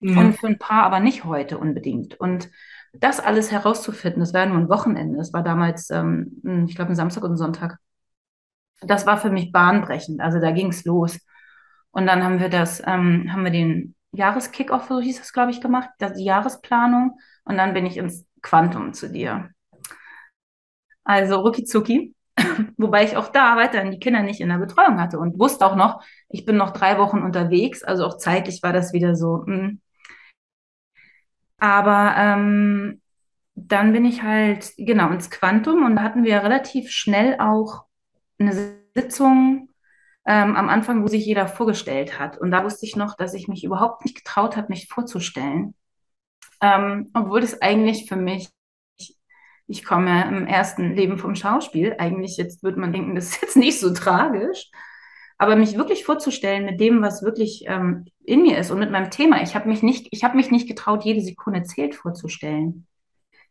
mhm. 0.00 0.18
und 0.18 0.32
für 0.34 0.48
ein 0.48 0.58
paar 0.58 0.82
aber 0.82 0.98
nicht 1.00 1.24
heute 1.24 1.58
unbedingt. 1.58 2.18
Und 2.18 2.50
das 2.92 3.20
alles 3.20 3.52
herauszufinden, 3.52 4.20
das 4.20 4.34
war 4.34 4.46
nur 4.46 4.58
ein 4.58 4.68
Wochenende, 4.68 5.18
das 5.18 5.32
war 5.32 5.44
damals, 5.44 5.90
ähm, 5.90 6.66
ich 6.66 6.74
glaube, 6.74 6.90
ein 6.90 6.96
Samstag 6.96 7.22
und 7.22 7.32
ein 7.32 7.36
Sonntag 7.36 7.78
das 8.80 9.06
war 9.06 9.18
für 9.18 9.30
mich 9.30 9.52
bahnbrechend. 9.52 10.20
Also 10.20 10.40
da 10.40 10.50
ging 10.50 10.68
es 10.68 10.84
los. 10.84 11.18
Und 11.90 12.06
dann 12.06 12.22
haben 12.22 12.40
wir 12.40 12.48
das, 12.48 12.80
ähm, 12.86 13.32
haben 13.32 13.44
wir 13.44 13.50
den 13.50 13.94
Jahreskickoff, 14.12 14.88
so 14.88 15.00
hieß 15.00 15.18
das, 15.18 15.32
glaube 15.32 15.50
ich, 15.50 15.60
gemacht, 15.60 15.90
die 16.00 16.24
Jahresplanung. 16.24 17.18
Und 17.44 17.56
dann 17.56 17.74
bin 17.74 17.86
ich 17.86 17.96
ins 17.96 18.26
Quantum 18.42 18.92
zu 18.92 19.10
dir. 19.10 19.50
Also 21.04 21.40
rucki 21.40 22.14
Wobei 22.76 23.04
ich 23.04 23.16
auch 23.16 23.28
da 23.28 23.56
weiterhin 23.56 23.90
die 23.90 23.98
Kinder 23.98 24.22
nicht 24.22 24.40
in 24.40 24.48
der 24.48 24.58
Betreuung 24.58 25.00
hatte 25.00 25.18
und 25.18 25.38
wusste 25.38 25.66
auch 25.66 25.74
noch, 25.74 26.02
ich 26.28 26.44
bin 26.44 26.56
noch 26.56 26.70
drei 26.72 26.98
Wochen 26.98 27.22
unterwegs. 27.22 27.82
Also 27.82 28.06
auch 28.06 28.16
zeitlich 28.18 28.62
war 28.62 28.72
das 28.72 28.92
wieder 28.92 29.16
so. 29.16 29.42
Mh. 29.46 29.56
Hm. 29.56 29.80
Aber 31.60 32.14
ähm, 32.16 33.00
dann 33.56 33.92
bin 33.92 34.04
ich 34.04 34.22
halt, 34.22 34.72
genau, 34.76 35.10
ins 35.10 35.30
Quantum 35.30 35.84
und 35.84 35.96
da 35.96 36.02
hatten 36.02 36.22
wir 36.22 36.42
relativ 36.44 36.90
schnell 36.90 37.36
auch 37.40 37.87
eine 38.38 38.78
Sitzung 38.94 39.68
ähm, 40.26 40.56
am 40.56 40.68
Anfang, 40.68 41.02
wo 41.02 41.08
sich 41.08 41.24
jeder 41.24 41.48
vorgestellt 41.48 42.18
hat. 42.18 42.38
Und 42.38 42.50
da 42.50 42.62
wusste 42.64 42.84
ich 42.84 42.96
noch, 42.96 43.16
dass 43.16 43.34
ich 43.34 43.48
mich 43.48 43.64
überhaupt 43.64 44.04
nicht 44.04 44.16
getraut 44.16 44.56
habe, 44.56 44.68
mich 44.68 44.88
vorzustellen. 44.88 45.74
Ähm, 46.60 47.10
obwohl 47.14 47.40
das 47.40 47.62
eigentlich 47.62 48.08
für 48.08 48.16
mich, 48.16 48.50
ich, 49.66 49.84
komme 49.84 50.28
im 50.28 50.46
ersten 50.46 50.94
Leben 50.94 51.18
vom 51.18 51.34
Schauspiel, 51.34 51.94
eigentlich 51.98 52.36
jetzt 52.36 52.62
würde 52.62 52.80
man 52.80 52.92
denken, 52.92 53.14
das 53.14 53.30
ist 53.30 53.42
jetzt 53.42 53.56
nicht 53.56 53.80
so 53.80 53.92
tragisch. 53.92 54.70
Aber 55.38 55.54
mich 55.56 55.78
wirklich 55.78 56.04
vorzustellen 56.04 56.64
mit 56.64 56.80
dem, 56.80 57.00
was 57.00 57.22
wirklich 57.22 57.64
ähm, 57.66 58.06
in 58.24 58.42
mir 58.42 58.58
ist 58.58 58.70
und 58.70 58.80
mit 58.80 58.90
meinem 58.90 59.10
Thema. 59.10 59.40
Ich 59.40 59.54
habe 59.54 59.68
mich 59.68 59.82
nicht, 59.82 60.08
ich 60.10 60.24
habe 60.24 60.36
mich 60.36 60.50
nicht 60.50 60.68
getraut, 60.68 61.04
jede 61.04 61.20
Sekunde 61.20 61.62
zählt 61.62 61.94
vorzustellen. 61.94 62.86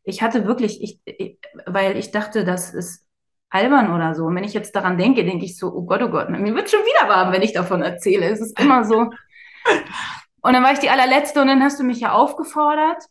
Ich 0.04 0.22
hatte 0.22 0.46
wirklich, 0.46 0.82
ich, 0.84 1.40
weil 1.66 1.98
ich 1.98 2.12
dachte, 2.12 2.44
das 2.44 2.74
ist 2.74 3.07
albern 3.50 3.94
oder 3.94 4.16
so. 4.16 4.26
Und 4.26 4.36
wenn 4.36 4.44
ich 4.44 4.54
jetzt 4.54 4.76
daran 4.76 4.98
denke, 4.98 5.24
denke 5.24 5.46
ich 5.46 5.58
so, 5.58 5.74
oh 5.74 5.84
Gott, 5.84 6.02
oh 6.02 6.10
Gott, 6.10 6.30
mir 6.30 6.56
wird 6.56 6.70
schon 6.70 6.82
wieder 6.82 7.10
warm, 7.10 7.32
wenn 7.32 7.42
ich 7.42 7.54
davon 7.54 7.82
erzähle. 7.82 8.30
Es 8.30 8.42
ist 8.42 8.60
immer 8.60 8.84
so. 8.84 9.10
Und 10.42 10.54
dann 10.54 10.64
war 10.64 10.72
ich 10.72 10.80
die 10.80 10.90
allerletzte 10.90 11.42
und 11.42 11.48
dann 11.48 11.62
hast 11.62 11.78
du 11.80 11.84
mich 11.84 12.00
ja 12.00 12.14
aufgefordert. 12.14 13.04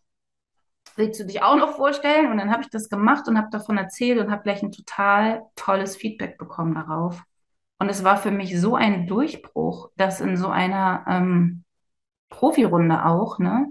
willst 0.94 1.20
du 1.20 1.24
dich 1.24 1.42
auch 1.42 1.56
noch 1.56 1.76
vorstellen? 1.76 2.30
Und 2.30 2.38
dann 2.38 2.50
habe 2.50 2.62
ich 2.62 2.70
das 2.70 2.88
gemacht 2.88 3.28
und 3.28 3.36
habe 3.36 3.48
davon 3.50 3.76
erzählt 3.76 4.18
und 4.18 4.30
habe 4.30 4.42
gleich 4.42 4.62
ein 4.62 4.72
total 4.72 5.42
tolles 5.54 5.96
Feedback 5.96 6.38
bekommen 6.38 6.74
darauf. 6.74 7.22
Und 7.78 7.90
es 7.90 8.04
war 8.04 8.16
für 8.16 8.30
mich 8.30 8.58
so 8.58 8.74
ein 8.74 9.06
Durchbruch, 9.06 9.90
dass 9.96 10.22
in 10.22 10.36
so 10.38 10.48
einer 10.48 11.04
ähm, 11.08 11.64
Profirunde 12.30 13.04
auch, 13.04 13.38
ne, 13.38 13.68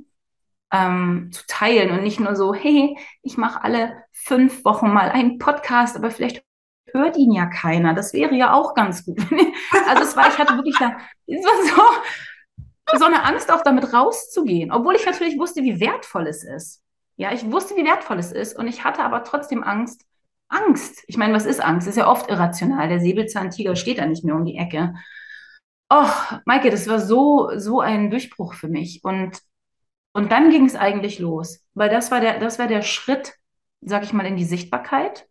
ähm, 0.71 1.29
zu 1.31 1.43
teilen 1.47 1.91
und 1.91 2.03
nicht 2.03 2.19
nur 2.19 2.35
so, 2.35 2.53
hey, 2.53 2.97
ich 3.23 3.37
mache 3.37 3.63
alle 3.63 4.03
fünf 4.11 4.63
Wochen 4.65 4.91
mal 4.91 5.09
einen 5.09 5.39
Podcast, 5.39 5.95
aber 5.95 6.11
vielleicht 6.11 6.43
hört 6.95 7.17
ihn 7.17 7.31
ja 7.31 7.45
keiner. 7.45 7.93
Das 7.93 8.13
wäre 8.13 8.33
ja 8.35 8.53
auch 8.53 8.73
ganz 8.73 9.05
gut. 9.05 9.19
also 9.87 10.03
es 10.03 10.15
war, 10.15 10.27
ich 10.27 10.37
hatte 10.37 10.55
wirklich 10.55 10.77
da, 10.79 10.97
so, 11.27 12.97
so 12.97 13.05
eine 13.05 13.23
Angst 13.23 13.51
auch 13.51 13.61
damit 13.61 13.93
rauszugehen, 13.93 14.71
obwohl 14.71 14.95
ich 14.95 15.05
natürlich 15.05 15.37
wusste, 15.37 15.63
wie 15.63 15.79
wertvoll 15.79 16.27
es 16.27 16.43
ist. 16.43 16.81
Ja, 17.17 17.31
ich 17.31 17.49
wusste, 17.49 17.75
wie 17.75 17.85
wertvoll 17.85 18.19
es 18.19 18.31
ist 18.31 18.57
und 18.57 18.67
ich 18.67 18.83
hatte 18.83 19.03
aber 19.03 19.23
trotzdem 19.23 19.63
Angst. 19.63 20.01
Angst. 20.47 21.03
Ich 21.07 21.17
meine, 21.17 21.33
was 21.33 21.45
ist 21.45 21.59
Angst? 21.63 21.87
Ist 21.87 21.97
ja 21.97 22.07
oft 22.07 22.29
irrational. 22.29 22.87
Der 22.89 22.99
Säbelzahntiger 22.99 23.75
steht 23.75 23.99
da 23.99 24.05
nicht 24.05 24.23
mehr 24.23 24.35
um 24.35 24.45
die 24.45 24.57
Ecke. 24.57 24.93
Oh, 25.89 26.09
Maike, 26.45 26.69
das 26.71 26.87
war 26.87 26.99
so, 26.99 27.51
so 27.57 27.79
ein 27.79 28.09
Durchbruch 28.09 28.53
für 28.53 28.67
mich. 28.67 29.03
Und, 29.03 29.39
und 30.13 30.31
dann 30.31 30.49
ging 30.49 30.65
es 30.65 30.75
eigentlich 30.75 31.19
los, 31.19 31.59
weil 31.73 31.89
das 31.89 32.11
war 32.11 32.19
der, 32.21 32.39
das 32.39 32.59
war 32.59 32.67
der 32.67 32.81
Schritt, 32.81 33.33
sag 33.81 34.03
ich 34.03 34.13
mal, 34.13 34.25
in 34.25 34.37
die 34.37 34.45
Sichtbarkeit, 34.45 35.27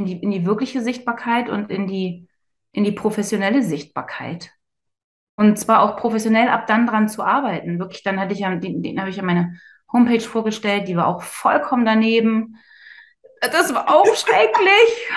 in 0.00 0.06
die, 0.06 0.16
in 0.18 0.30
die 0.30 0.46
wirkliche 0.46 0.82
Sichtbarkeit 0.82 1.48
und 1.48 1.70
in 1.70 1.86
die, 1.86 2.28
in 2.72 2.84
die 2.84 2.92
professionelle 2.92 3.62
Sichtbarkeit. 3.62 4.50
Und 5.36 5.58
zwar 5.58 5.82
auch 5.82 5.96
professionell 5.96 6.48
ab 6.48 6.66
dann 6.66 6.86
dran 6.86 7.08
zu 7.08 7.22
arbeiten. 7.22 7.78
Wirklich, 7.78 8.02
dann 8.02 8.18
hatte 8.18 8.32
ich 8.32 8.40
ja, 8.40 8.54
den, 8.56 8.82
den 8.82 8.98
habe 8.98 9.10
ich 9.10 9.16
ja 9.16 9.22
meine 9.22 9.56
Homepage 9.92 10.20
vorgestellt, 10.20 10.88
die 10.88 10.96
war 10.96 11.06
auch 11.06 11.22
vollkommen 11.22 11.84
daneben. 11.84 12.56
Das 13.40 13.72
war 13.74 13.88
auch 13.94 14.06
schrecklich. 14.14 15.08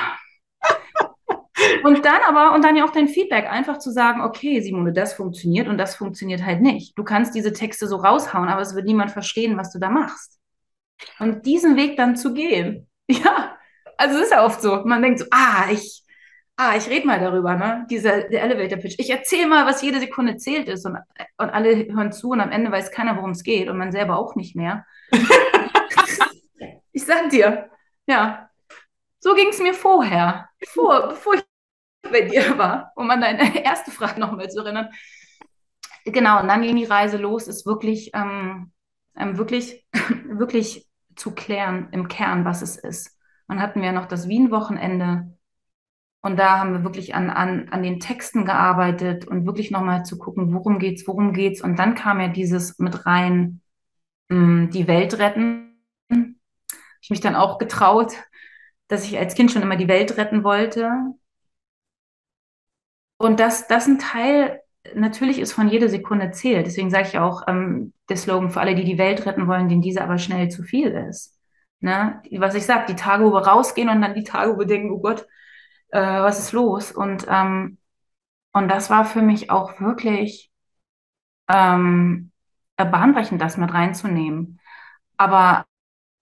Und 1.83 2.03
dann 2.03 2.21
aber, 2.27 2.55
und 2.55 2.63
dann 2.63 2.75
ja 2.75 2.83
auch 2.83 2.91
dein 2.91 3.07
Feedback, 3.07 3.49
einfach 3.49 3.77
zu 3.77 3.91
sagen, 3.91 4.21
okay, 4.21 4.59
Simone, 4.61 4.91
das 4.91 5.13
funktioniert 5.13 5.67
und 5.67 5.77
das 5.77 5.95
funktioniert 5.95 6.43
halt 6.43 6.61
nicht. 6.61 6.97
Du 6.97 7.03
kannst 7.03 7.35
diese 7.35 7.53
Texte 7.53 7.87
so 7.87 7.97
raushauen, 7.97 8.49
aber 8.49 8.61
es 8.61 8.75
wird 8.75 8.85
niemand 8.85 9.11
verstehen, 9.11 9.57
was 9.57 9.71
du 9.71 9.79
da 9.79 9.89
machst. 9.89 10.39
Und 11.19 11.45
diesen 11.45 11.75
Weg 11.75 11.95
dann 11.95 12.15
zu 12.15 12.33
gehen, 12.33 12.89
ja, 13.07 13.55
also 13.97 14.17
es 14.17 14.25
ist 14.25 14.31
ja 14.31 14.45
oft 14.45 14.62
so, 14.62 14.83
man 14.85 15.01
denkt 15.01 15.19
so, 15.19 15.25
ah, 15.31 15.67
ich, 15.71 16.03
ah, 16.57 16.75
ich 16.77 16.89
rede 16.89 17.07
mal 17.07 17.19
darüber, 17.19 17.55
ne? 17.55 17.85
Dieser 17.89 18.23
der 18.23 18.43
Elevator 18.43 18.77
Pitch. 18.79 18.95
Ich 18.97 19.09
erzähle 19.09 19.47
mal, 19.47 19.65
was 19.65 19.81
jede 19.81 20.00
Sekunde 20.00 20.38
zählt 20.38 20.67
ist 20.67 20.85
und, 20.85 20.97
und 21.38 21.50
alle 21.50 21.88
hören 21.93 22.12
zu 22.12 22.29
und 22.31 22.41
am 22.41 22.51
Ende 22.51 22.71
weiß 22.71 22.91
keiner, 22.91 23.15
worum 23.17 23.31
es 23.31 23.43
geht 23.43 23.69
und 23.69 23.77
man 23.77 23.91
selber 23.91 24.17
auch 24.17 24.35
nicht 24.35 24.55
mehr. 24.55 24.85
ich 26.91 27.05
sag 27.05 27.29
dir, 27.29 27.69
ja, 28.07 28.50
so 29.19 29.33
ging 29.35 29.50
es 29.50 29.59
mir 29.59 29.73
vorher, 29.73 30.50
bevor, 30.59 31.09
bevor 31.09 31.35
ich 31.35 31.43
bei 32.12 32.21
dir 32.21 32.57
war, 32.57 32.91
um 32.95 33.09
an 33.09 33.21
deine 33.21 33.63
erste 33.63 33.91
Frage 33.91 34.19
nochmal 34.19 34.50
zu 34.50 34.59
erinnern. 34.59 34.89
Genau, 36.05 36.41
und 36.41 36.50
dann 36.50 36.62
ging 36.62 36.75
die 36.75 36.83
Reise 36.85 37.17
los, 37.17 37.47
ist 37.47 37.65
wirklich, 37.65 38.12
ähm, 38.13 38.71
ähm, 39.15 39.38
wirklich, 39.38 39.85
wirklich 40.25 40.88
zu 41.15 41.31
klären 41.33 41.88
im 41.91 42.07
Kern, 42.07 42.43
was 42.43 42.62
es 42.62 42.75
ist. 42.75 43.12
Dann 43.47 43.62
hatten 43.62 43.81
wir 43.81 43.91
noch 43.91 44.07
das 44.07 44.27
Wien-Wochenende 44.27 45.33
und 46.25 46.38
da 46.38 46.59
haben 46.59 46.71
wir 46.71 46.83
wirklich 46.85 47.15
an, 47.15 47.29
an, 47.29 47.67
an 47.69 47.83
den 47.83 48.00
Texten 48.00 48.45
gearbeitet 48.45 49.27
und 49.27 49.45
wirklich 49.45 49.71
nochmal 49.71 50.05
zu 50.05 50.17
gucken, 50.17 50.53
worum 50.53 50.79
geht's, 50.79 51.05
worum 51.05 51.33
geht's. 51.33 51.62
Und 51.62 51.77
dann 51.77 51.95
kam 51.95 52.21
ja 52.21 52.29
dieses 52.29 52.79
mit 52.79 53.05
rein, 53.05 53.62
mh, 54.29 54.38
hm, 54.38 54.69
die 54.69 54.88
Welt 54.88 55.19
retten. 55.19 55.77
Ich 57.01 57.09
mich 57.09 57.19
dann 57.19 57.35
auch 57.35 57.57
getraut, 57.57 58.13
dass 58.88 59.03
ich 59.03 59.17
als 59.17 59.35
Kind 59.35 59.51
schon 59.51 59.63
immer 59.63 59.75
die 59.75 59.89
Welt 59.89 60.15
retten 60.17 60.45
wollte. 60.45 60.89
Und 63.17 63.41
dass 63.41 63.67
das 63.67 63.88
ein 63.88 64.00
Teil 64.00 64.62
natürlich 64.95 65.39
ist 65.39 65.51
von 65.51 65.67
jeder 65.67 65.89
Sekunde 65.89 66.31
zählt. 66.31 66.65
Deswegen 66.67 66.89
sage 66.89 67.07
ich 67.09 67.19
auch 67.19 67.43
ähm, 67.47 67.93
der 68.09 68.17
Slogan 68.17 68.50
für 68.50 68.62
alle, 68.62 68.75
die 68.75 68.85
die 68.85 68.97
Welt 68.97 69.25
retten 69.25 69.47
wollen, 69.47 69.67
denen 69.67 69.81
diese 69.81 70.01
aber 70.01 70.17
schnell 70.17 70.50
zu 70.50 70.63
viel 70.63 70.88
ist. 70.89 71.38
Ne? 71.83 72.21
Was 72.31 72.55
ich 72.55 72.65
sage, 72.65 72.85
die 72.87 72.95
Tage, 72.95 73.25
wo 73.25 73.33
wir 73.33 73.45
rausgehen 73.45 73.89
und 73.89 74.01
dann 74.01 74.15
die 74.15 74.23
Tage, 74.23 74.55
wo 74.55 74.59
wir 74.59 74.65
denken, 74.65 74.91
oh 74.91 75.01
Gott, 75.01 75.27
äh, 75.89 75.99
was 75.99 76.39
ist 76.39 76.53
los? 76.53 76.93
Und, 76.93 77.27
ähm, 77.29 77.77
und 78.53 78.69
das 78.69 78.89
war 78.89 79.03
für 79.05 79.21
mich 79.21 79.51
auch 79.51 79.81
wirklich 79.81 80.49
ähm, 81.49 82.31
bahnbrechend, 82.77 83.41
das 83.41 83.57
mit 83.57 83.73
reinzunehmen. 83.73 84.61
Aber, 85.17 85.65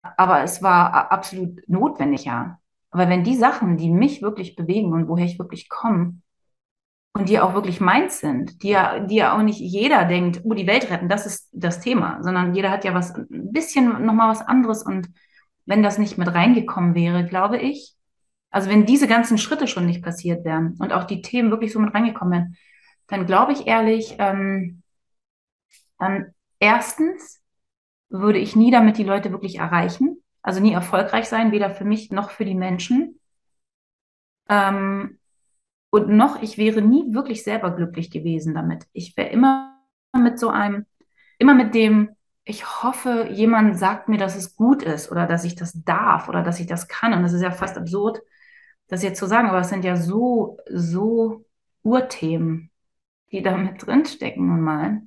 aber 0.01 0.41
es 0.43 0.63
war 0.63 1.11
absolut 1.11 1.61
notwendig, 1.67 2.25
ja. 2.25 2.59
Aber 2.89 3.07
wenn 3.07 3.23
die 3.23 3.35
Sachen, 3.35 3.77
die 3.77 3.91
mich 3.91 4.23
wirklich 4.23 4.55
bewegen 4.55 4.93
und 4.93 5.07
woher 5.07 5.25
ich 5.25 5.39
wirklich 5.39 5.69
komme, 5.69 6.21
und 7.13 7.29
die 7.29 7.39
auch 7.39 7.53
wirklich 7.53 7.81
meins 7.81 8.19
sind, 8.19 8.63
die 8.63 8.69
ja, 8.69 8.99
die 8.99 9.15
ja 9.15 9.37
auch 9.37 9.43
nicht 9.43 9.59
jeder 9.59 10.05
denkt, 10.05 10.41
oh, 10.43 10.53
die 10.53 10.65
Welt 10.65 10.89
retten, 10.89 11.09
das 11.09 11.25
ist 11.25 11.49
das 11.51 11.81
Thema, 11.81 12.19
sondern 12.23 12.55
jeder 12.55 12.71
hat 12.71 12.85
ja 12.85 12.93
was, 12.93 13.13
ein 13.13 13.51
bisschen 13.51 14.05
nochmal 14.05 14.29
was 14.29 14.41
anderes 14.41 14.83
und 14.83 15.09
wenn 15.65 15.83
das 15.83 15.97
nicht 15.97 16.17
mit 16.17 16.33
reingekommen 16.33 16.95
wäre, 16.95 17.25
glaube 17.25 17.57
ich, 17.57 17.95
also 18.49 18.69
wenn 18.69 18.85
diese 18.85 19.07
ganzen 19.07 19.37
Schritte 19.37 19.67
schon 19.67 19.85
nicht 19.85 20.03
passiert 20.03 20.43
wären 20.43 20.75
und 20.79 20.91
auch 20.91 21.05
die 21.05 21.21
Themen 21.21 21.51
wirklich 21.51 21.71
so 21.71 21.79
mit 21.79 21.93
reingekommen 21.93 22.33
wären, 22.33 22.57
dann 23.07 23.25
glaube 23.25 23.53
ich 23.53 23.67
ehrlich, 23.67 24.15
ähm, 24.19 24.83
dann 25.97 26.33
erstens 26.59 27.41
würde 28.09 28.39
ich 28.39 28.55
nie 28.55 28.71
damit 28.71 28.97
die 28.97 29.03
Leute 29.03 29.31
wirklich 29.31 29.57
erreichen, 29.59 30.21
also 30.41 30.59
nie 30.59 30.73
erfolgreich 30.73 31.29
sein, 31.29 31.51
weder 31.51 31.69
für 31.69 31.85
mich 31.85 32.11
noch 32.11 32.29
für 32.31 32.45
die 32.45 32.55
Menschen. 32.55 33.19
Ähm, 34.49 35.19
und 35.91 36.09
noch, 36.09 36.41
ich 36.41 36.57
wäre 36.57 36.81
nie 36.81 37.13
wirklich 37.13 37.43
selber 37.43 37.71
glücklich 37.71 38.11
gewesen 38.11 38.53
damit. 38.53 38.85
Ich 38.93 39.15
wäre 39.15 39.29
immer 39.29 39.77
mit 40.17 40.39
so 40.39 40.49
einem, 40.49 40.85
immer 41.37 41.53
mit 41.53 41.73
dem, 41.73 42.15
ich 42.51 42.83
hoffe, 42.83 43.29
jemand 43.31 43.79
sagt 43.79 44.09
mir, 44.09 44.17
dass 44.17 44.35
es 44.35 44.57
gut 44.57 44.83
ist 44.83 45.09
oder 45.09 45.25
dass 45.25 45.45
ich 45.45 45.55
das 45.55 45.71
darf 45.85 46.27
oder 46.27 46.43
dass 46.43 46.59
ich 46.59 46.67
das 46.67 46.89
kann. 46.89 47.13
Und 47.13 47.23
das 47.23 47.31
ist 47.31 47.41
ja 47.41 47.51
fast 47.51 47.77
absurd, 47.77 48.21
das 48.87 49.03
jetzt 49.03 49.19
zu 49.19 49.25
sagen, 49.25 49.47
aber 49.47 49.59
es 49.61 49.69
sind 49.69 49.85
ja 49.85 49.95
so, 49.95 50.57
so 50.69 51.45
Urthemen, 51.83 52.69
die 53.31 53.41
da 53.41 53.55
mit 53.55 53.85
drinstecken 53.85 54.45
nun 54.45 54.61
mal. 54.61 55.01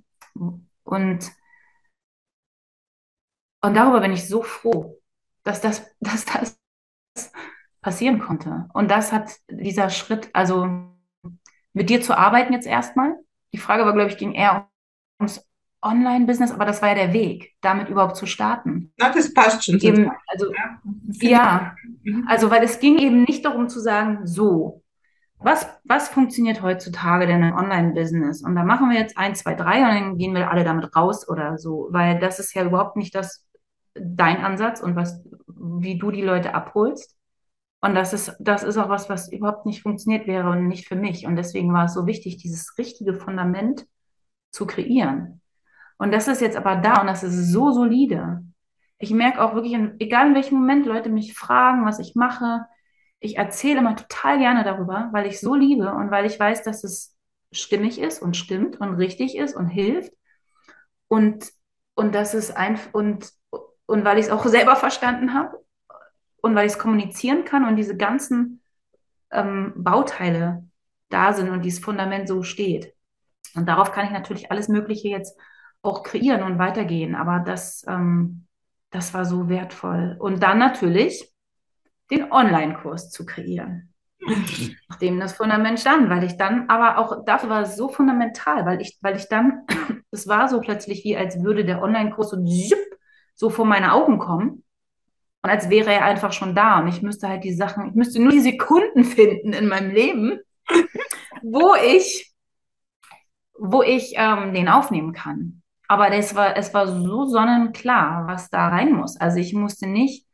Und, 0.84 1.32
und 3.60 3.74
darüber 3.74 4.00
bin 4.00 4.12
ich 4.12 4.26
so 4.26 4.42
froh, 4.42 4.98
dass 5.42 5.60
das, 5.60 5.84
dass 6.00 6.24
das 6.24 6.58
passieren 7.82 8.20
konnte. 8.20 8.68
Und 8.72 8.90
das 8.90 9.12
hat 9.12 9.36
dieser 9.50 9.90
Schritt, 9.90 10.30
also 10.32 10.66
mit 11.74 11.90
dir 11.90 12.00
zu 12.00 12.16
arbeiten 12.16 12.54
jetzt 12.54 12.66
erstmal. 12.66 13.16
Die 13.52 13.58
Frage 13.58 13.84
war, 13.84 13.92
glaube 13.92 14.10
ich, 14.10 14.16
ging 14.16 14.32
eher 14.32 14.70
ums 15.20 15.46
Online-Business, 15.84 16.52
aber 16.52 16.64
das 16.64 16.82
war 16.82 16.90
ja 16.90 16.94
der 16.94 17.12
Weg, 17.12 17.52
damit 17.60 17.88
überhaupt 17.88 18.16
zu 18.16 18.26
starten. 18.26 18.92
Na, 18.98 19.12
das 19.12 19.32
passt 19.32 19.64
schon. 19.64 19.78
Eben, 19.78 20.10
also, 20.26 20.46
ja, 21.20 21.76
mhm. 22.02 22.26
also 22.28 22.50
weil 22.50 22.62
es 22.64 22.80
ging 22.80 22.98
eben 22.98 23.22
nicht 23.24 23.44
darum 23.44 23.68
zu 23.68 23.80
sagen, 23.80 24.26
so, 24.26 24.82
was, 25.38 25.68
was 25.84 26.08
funktioniert 26.08 26.62
heutzutage 26.62 27.26
denn 27.26 27.42
im 27.42 27.54
Online-Business? 27.54 28.42
Und 28.42 28.54
da 28.56 28.64
machen 28.64 28.88
wir 28.88 28.98
jetzt 28.98 29.18
eins, 29.18 29.40
zwei, 29.40 29.54
drei 29.54 29.82
und 29.82 29.88
dann 29.88 30.18
gehen 30.18 30.34
wir 30.34 30.50
alle 30.50 30.64
damit 30.64 30.96
raus 30.96 31.28
oder 31.28 31.58
so, 31.58 31.88
weil 31.90 32.18
das 32.18 32.38
ist 32.38 32.54
ja 32.54 32.64
überhaupt 32.64 32.96
nicht 32.96 33.14
das, 33.14 33.46
dein 33.94 34.38
Ansatz 34.42 34.80
und 34.80 34.96
was, 34.96 35.22
wie 35.46 35.98
du 35.98 36.10
die 36.10 36.22
Leute 36.22 36.54
abholst. 36.54 37.16
Und 37.82 37.94
das 37.94 38.14
ist, 38.14 38.34
das 38.40 38.62
ist 38.62 38.78
auch 38.78 38.88
was, 38.88 39.10
was 39.10 39.30
überhaupt 39.30 39.66
nicht 39.66 39.82
funktioniert 39.82 40.26
wäre 40.26 40.48
und 40.48 40.66
nicht 40.66 40.88
für 40.88 40.96
mich. 40.96 41.26
Und 41.26 41.36
deswegen 41.36 41.74
war 41.74 41.84
es 41.84 41.94
so 41.94 42.06
wichtig, 42.06 42.38
dieses 42.38 42.78
richtige 42.78 43.12
Fundament 43.12 43.86
zu 44.50 44.66
kreieren. 44.66 45.42
Und 45.98 46.12
das 46.12 46.28
ist 46.28 46.40
jetzt 46.40 46.56
aber 46.56 46.76
da 46.76 47.00
und 47.00 47.06
das 47.06 47.22
ist 47.22 47.52
so 47.52 47.70
solide. 47.72 48.42
Ich 48.98 49.10
merke 49.10 49.42
auch 49.42 49.54
wirklich, 49.54 49.74
egal 49.98 50.28
in 50.28 50.34
welchem 50.34 50.58
Moment 50.58 50.86
Leute 50.86 51.10
mich 51.10 51.34
fragen, 51.34 51.84
was 51.84 51.98
ich 51.98 52.14
mache, 52.14 52.66
ich 53.20 53.38
erzähle 53.38 53.80
immer 53.80 53.96
total 53.96 54.38
gerne 54.38 54.64
darüber, 54.64 55.08
weil 55.12 55.26
ich 55.26 55.40
so 55.40 55.54
liebe 55.54 55.92
und 55.92 56.10
weil 56.10 56.26
ich 56.26 56.38
weiß, 56.38 56.62
dass 56.62 56.84
es 56.84 57.16
stimmig 57.52 57.98
ist 57.98 58.20
und 58.20 58.36
stimmt 58.36 58.80
und 58.80 58.94
richtig 58.94 59.36
ist 59.36 59.56
und 59.56 59.68
hilft. 59.68 60.12
Und, 61.08 61.50
und 61.94 62.14
dass 62.14 62.34
es 62.34 62.50
einfach 62.50 62.92
und, 62.92 63.30
und 63.86 64.04
weil 64.04 64.18
ich 64.18 64.26
es 64.26 64.30
auch 64.30 64.44
selber 64.46 64.76
verstanden 64.76 65.32
habe 65.32 65.64
und 66.42 66.54
weil 66.54 66.66
ich 66.66 66.72
es 66.72 66.78
kommunizieren 66.78 67.44
kann 67.44 67.64
und 67.64 67.76
diese 67.76 67.96
ganzen 67.96 68.60
ähm, 69.30 69.72
Bauteile 69.76 70.68
da 71.08 71.32
sind 71.32 71.48
und 71.48 71.62
dieses 71.62 71.82
Fundament 71.82 72.28
so 72.28 72.42
steht. 72.42 72.94
Und 73.54 73.66
darauf 73.66 73.92
kann 73.92 74.06
ich 74.06 74.12
natürlich 74.12 74.50
alles 74.50 74.68
Mögliche 74.68 75.08
jetzt 75.08 75.38
auch 75.84 76.02
kreieren 76.02 76.42
und 76.42 76.58
weitergehen. 76.58 77.14
Aber 77.14 77.40
das, 77.40 77.84
ähm, 77.88 78.46
das 78.90 79.14
war 79.14 79.24
so 79.24 79.48
wertvoll. 79.48 80.16
Und 80.18 80.42
dann 80.42 80.58
natürlich 80.58 81.32
den 82.10 82.30
Online-Kurs 82.30 83.10
zu 83.10 83.26
kreieren. 83.26 83.94
Nachdem 84.88 85.20
das 85.20 85.34
Fundament 85.34 85.78
stand, 85.80 86.08
weil 86.08 86.24
ich 86.24 86.36
dann, 86.36 86.68
aber 86.68 86.98
auch 86.98 87.24
dafür 87.24 87.50
war 87.50 87.62
es 87.62 87.76
so 87.76 87.88
fundamental, 87.88 88.64
weil 88.64 88.80
ich, 88.80 88.98
weil 89.02 89.16
ich 89.16 89.28
dann, 89.28 89.66
es 90.10 90.26
war 90.26 90.48
so 90.48 90.60
plötzlich 90.60 91.04
wie, 91.04 91.16
als 91.16 91.42
würde 91.42 91.64
der 91.64 91.82
Online-Kurs 91.82 92.30
so, 92.30 92.38
so 93.34 93.50
vor 93.50 93.66
meine 93.66 93.92
Augen 93.92 94.18
kommen. 94.18 94.64
Und 95.42 95.50
als 95.50 95.68
wäre 95.68 95.92
er 95.92 96.06
einfach 96.06 96.32
schon 96.32 96.54
da. 96.54 96.80
Und 96.80 96.88
ich 96.88 97.02
müsste 97.02 97.28
halt 97.28 97.44
die 97.44 97.52
Sachen, 97.52 97.90
ich 97.90 97.94
müsste 97.94 98.22
nur 98.22 98.32
die 98.32 98.40
Sekunden 98.40 99.04
finden 99.04 99.52
in 99.52 99.68
meinem 99.68 99.90
Leben, 99.90 100.40
wo 101.42 101.74
ich, 101.74 102.32
wo 103.58 103.82
ich 103.82 104.14
ähm, 104.16 104.54
den 104.54 104.68
aufnehmen 104.68 105.12
kann. 105.12 105.62
Aber 105.88 106.10
das 106.10 106.34
war, 106.34 106.56
es 106.56 106.72
war 106.72 106.86
so 106.88 107.26
sonnenklar, 107.26 108.26
was 108.26 108.50
da 108.50 108.68
rein 108.68 108.92
muss. 108.92 109.16
Also 109.16 109.38
ich 109.38 109.52
musste 109.54 109.86
nicht, 109.86 110.26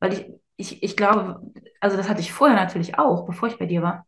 weil 0.00 0.12
ich, 0.12 0.26
ich, 0.56 0.82
ich 0.82 0.96
glaube, 0.96 1.40
also 1.80 1.96
das 1.96 2.08
hatte 2.08 2.20
ich 2.20 2.32
vorher 2.32 2.56
natürlich 2.56 2.98
auch, 2.98 3.26
bevor 3.26 3.48
ich 3.48 3.58
bei 3.58 3.66
dir 3.66 3.82
war, 3.82 4.06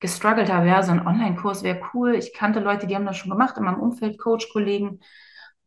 gestruggelt 0.00 0.52
habe, 0.52 0.66
ja, 0.68 0.82
so 0.82 0.92
ein 0.92 1.06
Online-Kurs 1.06 1.62
wäre 1.62 1.80
cool. 1.94 2.14
Ich 2.14 2.34
kannte 2.34 2.60
Leute, 2.60 2.86
die 2.86 2.94
haben 2.94 3.06
das 3.06 3.16
schon 3.16 3.30
gemacht 3.30 3.56
in 3.56 3.64
meinem 3.64 3.80
Umfeld, 3.80 4.18
Coach-Kollegen. 4.18 5.00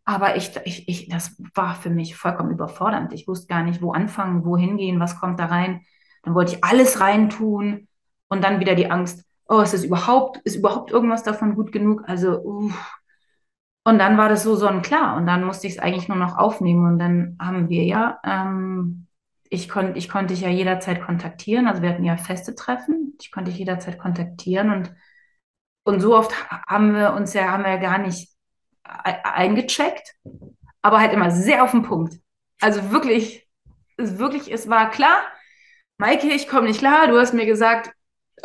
Aber 0.06 0.36
ich, 0.36 0.56
ich, 0.66 0.88
ich, 0.88 1.10
das 1.10 1.36
war 1.56 1.76
für 1.76 1.90
mich 1.90 2.16
vollkommen 2.16 2.52
überfordernd. 2.52 3.14
Ich 3.14 3.28
wusste 3.28 3.48
gar 3.48 3.64
nicht, 3.64 3.82
wo 3.82 3.94
anfangen, 3.94 4.46
wo 4.46 4.56
hingehen, 4.56 5.00
was 5.00 5.20
kommt 5.20 5.40
da 5.40 5.48
rein. 5.48 5.82
Dann 6.24 6.36
wollte 6.36 6.56
ich 6.56 6.64
alles 6.64 7.00
reintun 7.00 7.88
und 8.30 8.44
dann 8.44 8.60
wieder 8.60 8.76
die 8.76 8.92
Angst, 8.92 9.26
oh, 9.48 9.60
ist 9.62 9.74
das 9.74 9.84
überhaupt, 9.84 10.38
ist 10.44 10.56
überhaupt 10.56 10.92
irgendwas 10.92 11.24
davon 11.24 11.56
gut 11.56 11.72
genug? 11.72 12.04
Also, 12.06 12.40
uh. 12.40 12.72
Und 13.88 14.00
dann 14.00 14.18
war 14.18 14.28
das 14.28 14.44
so 14.44 14.58
sonnenklar 14.58 15.16
und 15.16 15.28
dann 15.28 15.46
musste 15.46 15.66
ich 15.66 15.76
es 15.76 15.80
eigentlich 15.80 16.10
nur 16.10 16.18
noch 16.18 16.38
aufnehmen 16.38 16.86
und 16.92 17.00
dann 17.00 17.38
haben 17.42 17.70
wir 17.70 17.86
ja 17.86 18.20
ähm, 18.22 19.08
ich, 19.50 19.70
kon 19.70 19.96
ich 19.96 20.10
konnte 20.10 20.34
dich 20.34 20.42
ja 20.42 20.50
jederzeit 20.50 21.02
kontaktieren. 21.02 21.70
Also 21.70 21.82
wir 21.82 21.92
hatten 21.92 22.04
ja 22.04 22.18
feste 22.18 22.54
Treffen. 22.54 23.16
Ich 23.22 23.32
konnte 23.32 23.50
dich 23.50 23.58
jederzeit 23.58 23.98
kontaktieren 23.98 24.72
und, 24.72 24.94
und 25.86 26.02
so 26.02 26.18
oft 26.18 26.34
haben 26.68 26.96
wir 26.96 27.14
uns 27.14 27.34
ja, 27.34 27.50
haben 27.50 27.64
wir 27.64 27.72
ja 27.72 27.78
gar 27.78 27.98
nicht 27.98 28.30
eingecheckt, 28.84 30.16
aber 30.82 31.00
halt 31.00 31.14
immer 31.14 31.32
sehr 31.32 31.64
auf 31.64 31.72
den 31.72 31.84
Punkt. 31.84 32.20
Also 32.60 32.92
wirklich, 32.92 33.48
wirklich, 33.96 34.52
es 34.52 34.70
war 34.70 34.92
klar, 34.92 35.22
Maike, 35.98 36.28
ich 36.28 36.50
komme 36.50 36.68
nicht 36.68 36.80
klar. 36.80 37.08
Du 37.08 37.18
hast 37.18 37.34
mir 37.34 37.46
gesagt, 37.46 37.94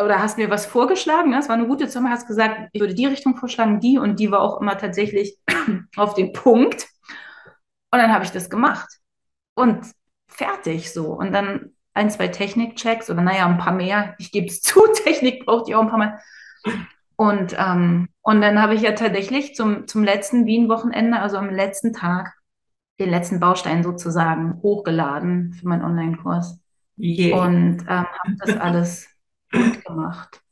oder 0.00 0.20
hast 0.20 0.38
mir 0.38 0.50
was 0.50 0.66
vorgeschlagen. 0.66 1.30
Ne? 1.30 1.36
Das 1.36 1.48
war 1.48 1.56
eine 1.56 1.66
gute 1.66 1.88
Summe. 1.88 2.10
Hast 2.10 2.26
gesagt, 2.26 2.70
ich 2.72 2.80
würde 2.80 2.94
die 2.94 3.06
Richtung 3.06 3.36
vorschlagen, 3.36 3.80
die 3.80 3.98
und 3.98 4.18
die 4.18 4.30
war 4.30 4.40
auch 4.40 4.60
immer 4.60 4.78
tatsächlich 4.78 5.38
auf 5.96 6.14
den 6.14 6.32
Punkt. 6.32 6.88
Und 7.90 7.98
dann 7.98 8.12
habe 8.12 8.24
ich 8.24 8.30
das 8.30 8.48
gemacht. 8.48 8.88
Und 9.54 9.86
fertig 10.28 10.92
so. 10.92 11.12
Und 11.12 11.32
dann 11.32 11.74
ein, 11.94 12.10
zwei 12.10 12.28
Technikchecks 12.28 13.10
oder 13.10 13.20
naja, 13.20 13.46
ein 13.46 13.58
paar 13.58 13.74
mehr. 13.74 14.14
Ich 14.18 14.32
gebe 14.32 14.46
es 14.46 14.60
zu, 14.62 14.80
Technik 15.04 15.44
braucht 15.44 15.68
ihr 15.68 15.78
auch 15.78 15.82
ein 15.82 15.90
paar 15.90 15.98
Mal. 15.98 16.18
Und, 17.16 17.54
ähm, 17.58 18.08
und 18.22 18.40
dann 18.40 18.60
habe 18.60 18.74
ich 18.74 18.82
ja 18.82 18.92
tatsächlich 18.92 19.54
zum, 19.54 19.86
zum 19.86 20.02
letzten 20.02 20.46
Wien-Wochenende, 20.46 21.20
also 21.20 21.36
am 21.36 21.50
letzten 21.50 21.92
Tag, 21.92 22.32
den 22.98 23.10
letzten 23.10 23.40
Baustein 23.40 23.82
sozusagen 23.82 24.60
hochgeladen 24.62 25.52
für 25.52 25.68
meinen 25.68 25.84
Online-Kurs. 25.84 26.60
Yeah. 26.98 27.42
Und 27.42 27.82
ähm, 27.82 28.06
habe 28.06 28.36
das 28.38 28.56
alles 28.60 29.11
gut 29.52 29.84
gemacht. 29.84 30.42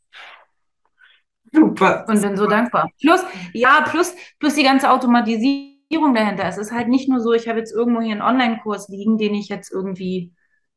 Super. 1.52 2.04
Und 2.08 2.22
bin 2.22 2.36
so 2.36 2.46
dankbar. 2.46 2.90
Plus, 3.00 3.22
ja, 3.52 3.84
plus, 3.88 4.14
plus 4.38 4.54
die 4.54 4.62
ganze 4.62 4.90
Automatisierung 4.90 6.14
dahinter. 6.14 6.44
Es 6.44 6.58
ist 6.58 6.72
halt 6.72 6.88
nicht 6.88 7.08
nur 7.08 7.20
so, 7.20 7.32
ich 7.32 7.48
habe 7.48 7.58
jetzt 7.58 7.72
irgendwo 7.72 8.00
hier 8.00 8.12
einen 8.12 8.22
Online-Kurs 8.22 8.88
liegen, 8.88 9.18
den 9.18 9.34
ich 9.34 9.48
jetzt 9.48 9.72
irgendwie 9.72 10.32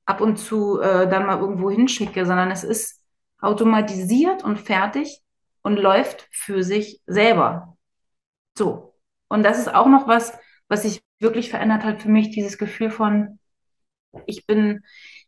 ab 0.06 0.20
und 0.22 0.38
zu 0.38 0.80
äh, 0.80 1.08
dann 1.08 1.26
mal 1.26 1.40
irgendwo 1.40 1.70
hinschicke, 1.70 2.26
sondern 2.26 2.52
es 2.52 2.64
ist 2.64 3.02
automatisiert 3.40 4.44
und 4.44 4.60
fertig 4.60 5.22
und 5.62 5.78
läuft 5.78 6.28
für 6.32 6.64
sich 6.64 7.02
selber. 7.06 7.78
So. 8.58 8.96
Und 9.28 9.44
das 9.44 9.60
ist 9.60 9.74
auch 9.74 9.88
noch 9.88 10.08
was, 10.08 10.38
was 10.68 10.84
sich 10.84 11.02
wirklich 11.20 11.50
verändert 11.50 11.84
hat 11.84 12.02
für 12.02 12.10
mich, 12.10 12.32
dieses 12.32 12.58
Gefühl 12.58 12.90
von, 12.90 13.40
ich 14.26 14.46
bin, 14.46 14.84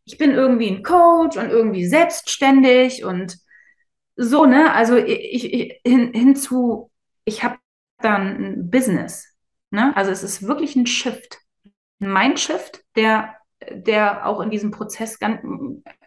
ich 0.06 0.18
bin 0.18 0.30
irgendwie 0.30 0.68
ein 0.68 0.82
Coach 0.82 1.36
und 1.36 1.50
irgendwie 1.50 1.86
selbstständig 1.86 3.04
und 3.04 3.38
so, 4.16 4.46
ne? 4.46 4.72
Also 4.72 4.96
ich, 4.96 5.52
ich 5.52 5.80
hin, 5.84 6.12
hinzu, 6.14 6.90
ich 7.24 7.42
habe 7.42 7.58
dann 7.98 8.36
ein 8.36 8.70
Business. 8.70 9.34
Ne? 9.70 9.94
Also 9.96 10.10
es 10.12 10.22
ist 10.22 10.46
wirklich 10.46 10.76
ein 10.76 10.86
Shift, 10.86 11.40
ein 12.00 12.12
Mindshift, 12.12 12.84
der, 12.94 13.34
der 13.70 14.26
auch 14.26 14.40
in 14.40 14.50
diesem 14.50 14.70
Prozess 14.70 15.18
ganz, 15.18 15.40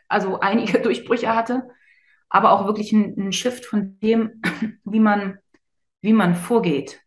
also 0.07 0.39
einige 0.39 0.79
Durchbrüche 0.81 1.35
hatte, 1.35 1.67
aber 2.29 2.53
auch 2.53 2.65
wirklich 2.65 2.93
ein, 2.93 3.15
ein 3.17 3.33
Shift 3.33 3.65
von 3.65 3.99
dem, 3.99 4.41
wie 4.85 4.99
man, 4.99 5.39
wie 6.01 6.13
man 6.13 6.35
vorgeht 6.35 7.01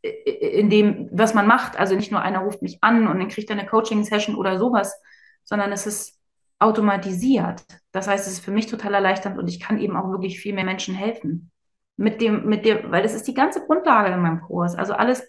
in 0.00 0.70
dem, 0.70 1.08
was 1.12 1.34
man 1.34 1.46
macht. 1.46 1.76
Also 1.76 1.94
nicht 1.94 2.12
nur 2.12 2.22
einer 2.22 2.40
ruft 2.40 2.62
mich 2.62 2.78
an 2.82 3.06
und 3.08 3.18
dann 3.18 3.28
kriegt 3.28 3.50
er 3.50 3.58
eine 3.58 3.68
Coaching-Session 3.68 4.36
oder 4.36 4.58
sowas, 4.58 5.00
sondern 5.48 5.72
es 5.72 5.86
ist 5.86 6.18
automatisiert. 6.58 7.64
Das 7.92 8.06
heißt, 8.06 8.26
es 8.26 8.34
ist 8.34 8.44
für 8.44 8.50
mich 8.50 8.66
total 8.66 8.94
erleichternd 8.94 9.38
und 9.38 9.48
ich 9.48 9.60
kann 9.60 9.80
eben 9.80 9.96
auch 9.96 10.10
wirklich 10.10 10.40
viel 10.40 10.54
mehr 10.54 10.64
Menschen 10.64 10.94
helfen 10.94 11.50
mit 11.96 12.20
dem, 12.20 12.44
mit 12.46 12.64
dem, 12.66 12.90
weil 12.90 13.02
das 13.02 13.14
ist 13.14 13.26
die 13.26 13.34
ganze 13.34 13.64
Grundlage 13.64 14.12
in 14.12 14.20
meinem 14.20 14.42
Kurs. 14.42 14.74
Also 14.74 14.92
alles, 14.92 15.26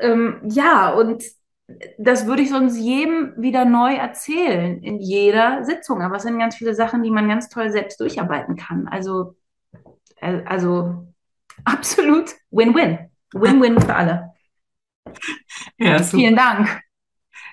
ähm, 0.00 0.42
ja, 0.44 0.90
und 0.90 1.24
das 1.98 2.26
würde 2.26 2.42
ich 2.42 2.50
sonst 2.50 2.76
jedem 2.76 3.32
wieder 3.36 3.64
neu 3.64 3.94
erzählen 3.94 4.82
in 4.82 4.98
jeder 4.98 5.64
Sitzung. 5.64 6.02
Aber 6.02 6.16
es 6.16 6.24
sind 6.24 6.38
ganz 6.38 6.56
viele 6.56 6.74
Sachen, 6.74 7.02
die 7.02 7.10
man 7.10 7.28
ganz 7.28 7.48
toll 7.48 7.70
selbst 7.70 8.00
durcharbeiten 8.00 8.56
kann. 8.56 8.86
Also, 8.88 9.36
äh, 10.16 10.42
also 10.44 11.06
absolut 11.64 12.34
Win-Win. 12.50 13.10
Win-Win 13.32 13.80
für 13.80 13.94
alle. 13.94 14.32
Ja, 15.78 16.02
Vielen 16.02 16.36
Dank. 16.36 16.82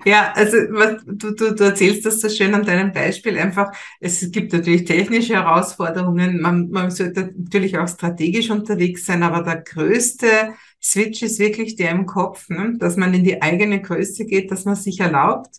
Ja, 0.08 0.32
also 0.36 0.56
was, 0.70 1.04
du, 1.06 1.32
du, 1.36 1.54
du 1.54 1.63
erzählst 1.65 2.06
das 2.06 2.22
so 2.22 2.30
schön 2.30 2.54
an 2.54 2.63
deinem 2.65 2.93
Beispiel. 2.93 3.38
Einfach, 3.38 3.74
es 4.00 4.32
gibt 4.32 4.54
natürlich 4.54 4.86
technische 4.86 5.34
Herausforderungen. 5.34 6.39
Man, 6.39 6.70
man 6.70 6.91
sollte 6.91 7.34
natürlich 7.38 7.78
auch 7.78 7.89
strategisch 7.89 8.50
unterwegs 8.50 9.06
sein, 9.06 9.22
aber 9.22 9.43
der 9.43 9.62
größte 9.63 10.54
Switch 10.82 11.24
ist 11.24 11.39
wirklich 11.39 11.76
der 11.76 11.91
im 11.91 12.06
Kopf, 12.06 12.48
ne? 12.48 12.76
dass 12.78 12.96
man 12.96 13.13
in 13.13 13.26
die 13.26 13.41
eigene 13.41 13.82
Größe 13.82 14.26
geht, 14.26 14.50
dass 14.50 14.63
man 14.63 14.78
sich 14.78 15.02
erlaubt, 15.02 15.58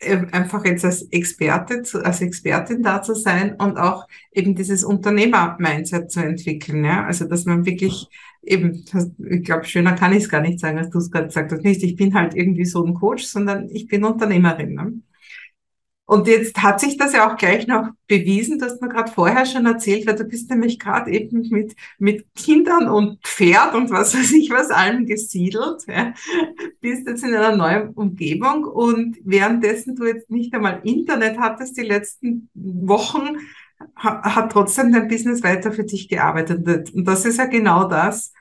einfach 0.00 0.64
jetzt 0.64 0.84
als 0.84 1.02
Experte, 1.10 1.82
als 2.04 2.20
Expertin 2.20 2.82
da 2.82 3.02
zu 3.02 3.14
sein 3.14 3.56
und 3.56 3.78
auch 3.78 4.06
eben 4.32 4.54
dieses 4.54 4.84
Unternehmer-Mindset 4.84 6.10
zu 6.10 6.20
entwickeln. 6.20 6.84
Ja? 6.84 7.04
Also, 7.04 7.24
dass 7.24 7.44
man 7.44 7.66
wirklich 7.66 8.08
eben, 8.42 8.84
ich 9.30 9.44
glaube, 9.44 9.64
schöner 9.64 9.94
kann 9.94 10.12
ich 10.12 10.24
es 10.24 10.28
gar 10.28 10.40
nicht 10.40 10.60
sagen, 10.60 10.78
als 10.78 10.90
du 10.90 10.98
es 10.98 11.10
gerade 11.10 11.26
gesagt 11.26 11.52
hast. 11.52 11.64
Nicht, 11.64 11.82
ich 11.82 11.96
bin 11.96 12.14
halt 12.14 12.34
irgendwie 12.34 12.64
so 12.64 12.84
ein 12.84 12.94
Coach, 12.94 13.24
sondern 13.24 13.68
ich 13.70 13.88
bin 13.88 14.04
Unternehmerin. 14.04 14.74
Ne? 14.74 14.92
Und 16.08 16.26
jetzt 16.26 16.56
hat 16.62 16.80
sich 16.80 16.96
das 16.96 17.12
ja 17.12 17.30
auch 17.30 17.36
gleich 17.36 17.66
noch 17.66 17.90
bewiesen, 18.06 18.58
hast 18.62 18.80
mir 18.80 18.88
gerade 18.88 19.12
vorher 19.12 19.44
schon 19.44 19.66
erzählt, 19.66 20.06
weil 20.06 20.16
du 20.16 20.24
bist 20.24 20.48
nämlich 20.48 20.78
gerade 20.78 21.10
eben 21.10 21.46
mit, 21.50 21.74
mit 21.98 22.24
Kindern 22.34 22.88
und 22.88 23.20
Pferd 23.22 23.74
und 23.74 23.90
was 23.90 24.14
weiß 24.14 24.32
ich 24.32 24.48
was 24.48 24.70
allem 24.70 25.04
gesiedelt, 25.04 25.82
ja. 25.86 26.14
bist 26.80 27.06
jetzt 27.06 27.24
in 27.24 27.34
einer 27.34 27.54
neuen 27.54 27.90
Umgebung 27.90 28.64
und 28.64 29.18
währenddessen 29.22 29.96
du 29.96 30.06
jetzt 30.06 30.30
nicht 30.30 30.54
einmal 30.54 30.80
Internet 30.82 31.38
hattest 31.38 31.76
die 31.76 31.82
letzten 31.82 32.48
Wochen, 32.54 33.36
hat 33.94 34.50
trotzdem 34.50 34.90
dein 34.90 35.08
Business 35.08 35.42
weiter 35.42 35.72
für 35.72 35.84
dich 35.84 36.08
gearbeitet. 36.08 36.94
Und 36.94 37.04
das 37.04 37.26
ist 37.26 37.36
ja 37.36 37.44
genau 37.44 37.84
das, 37.86 38.32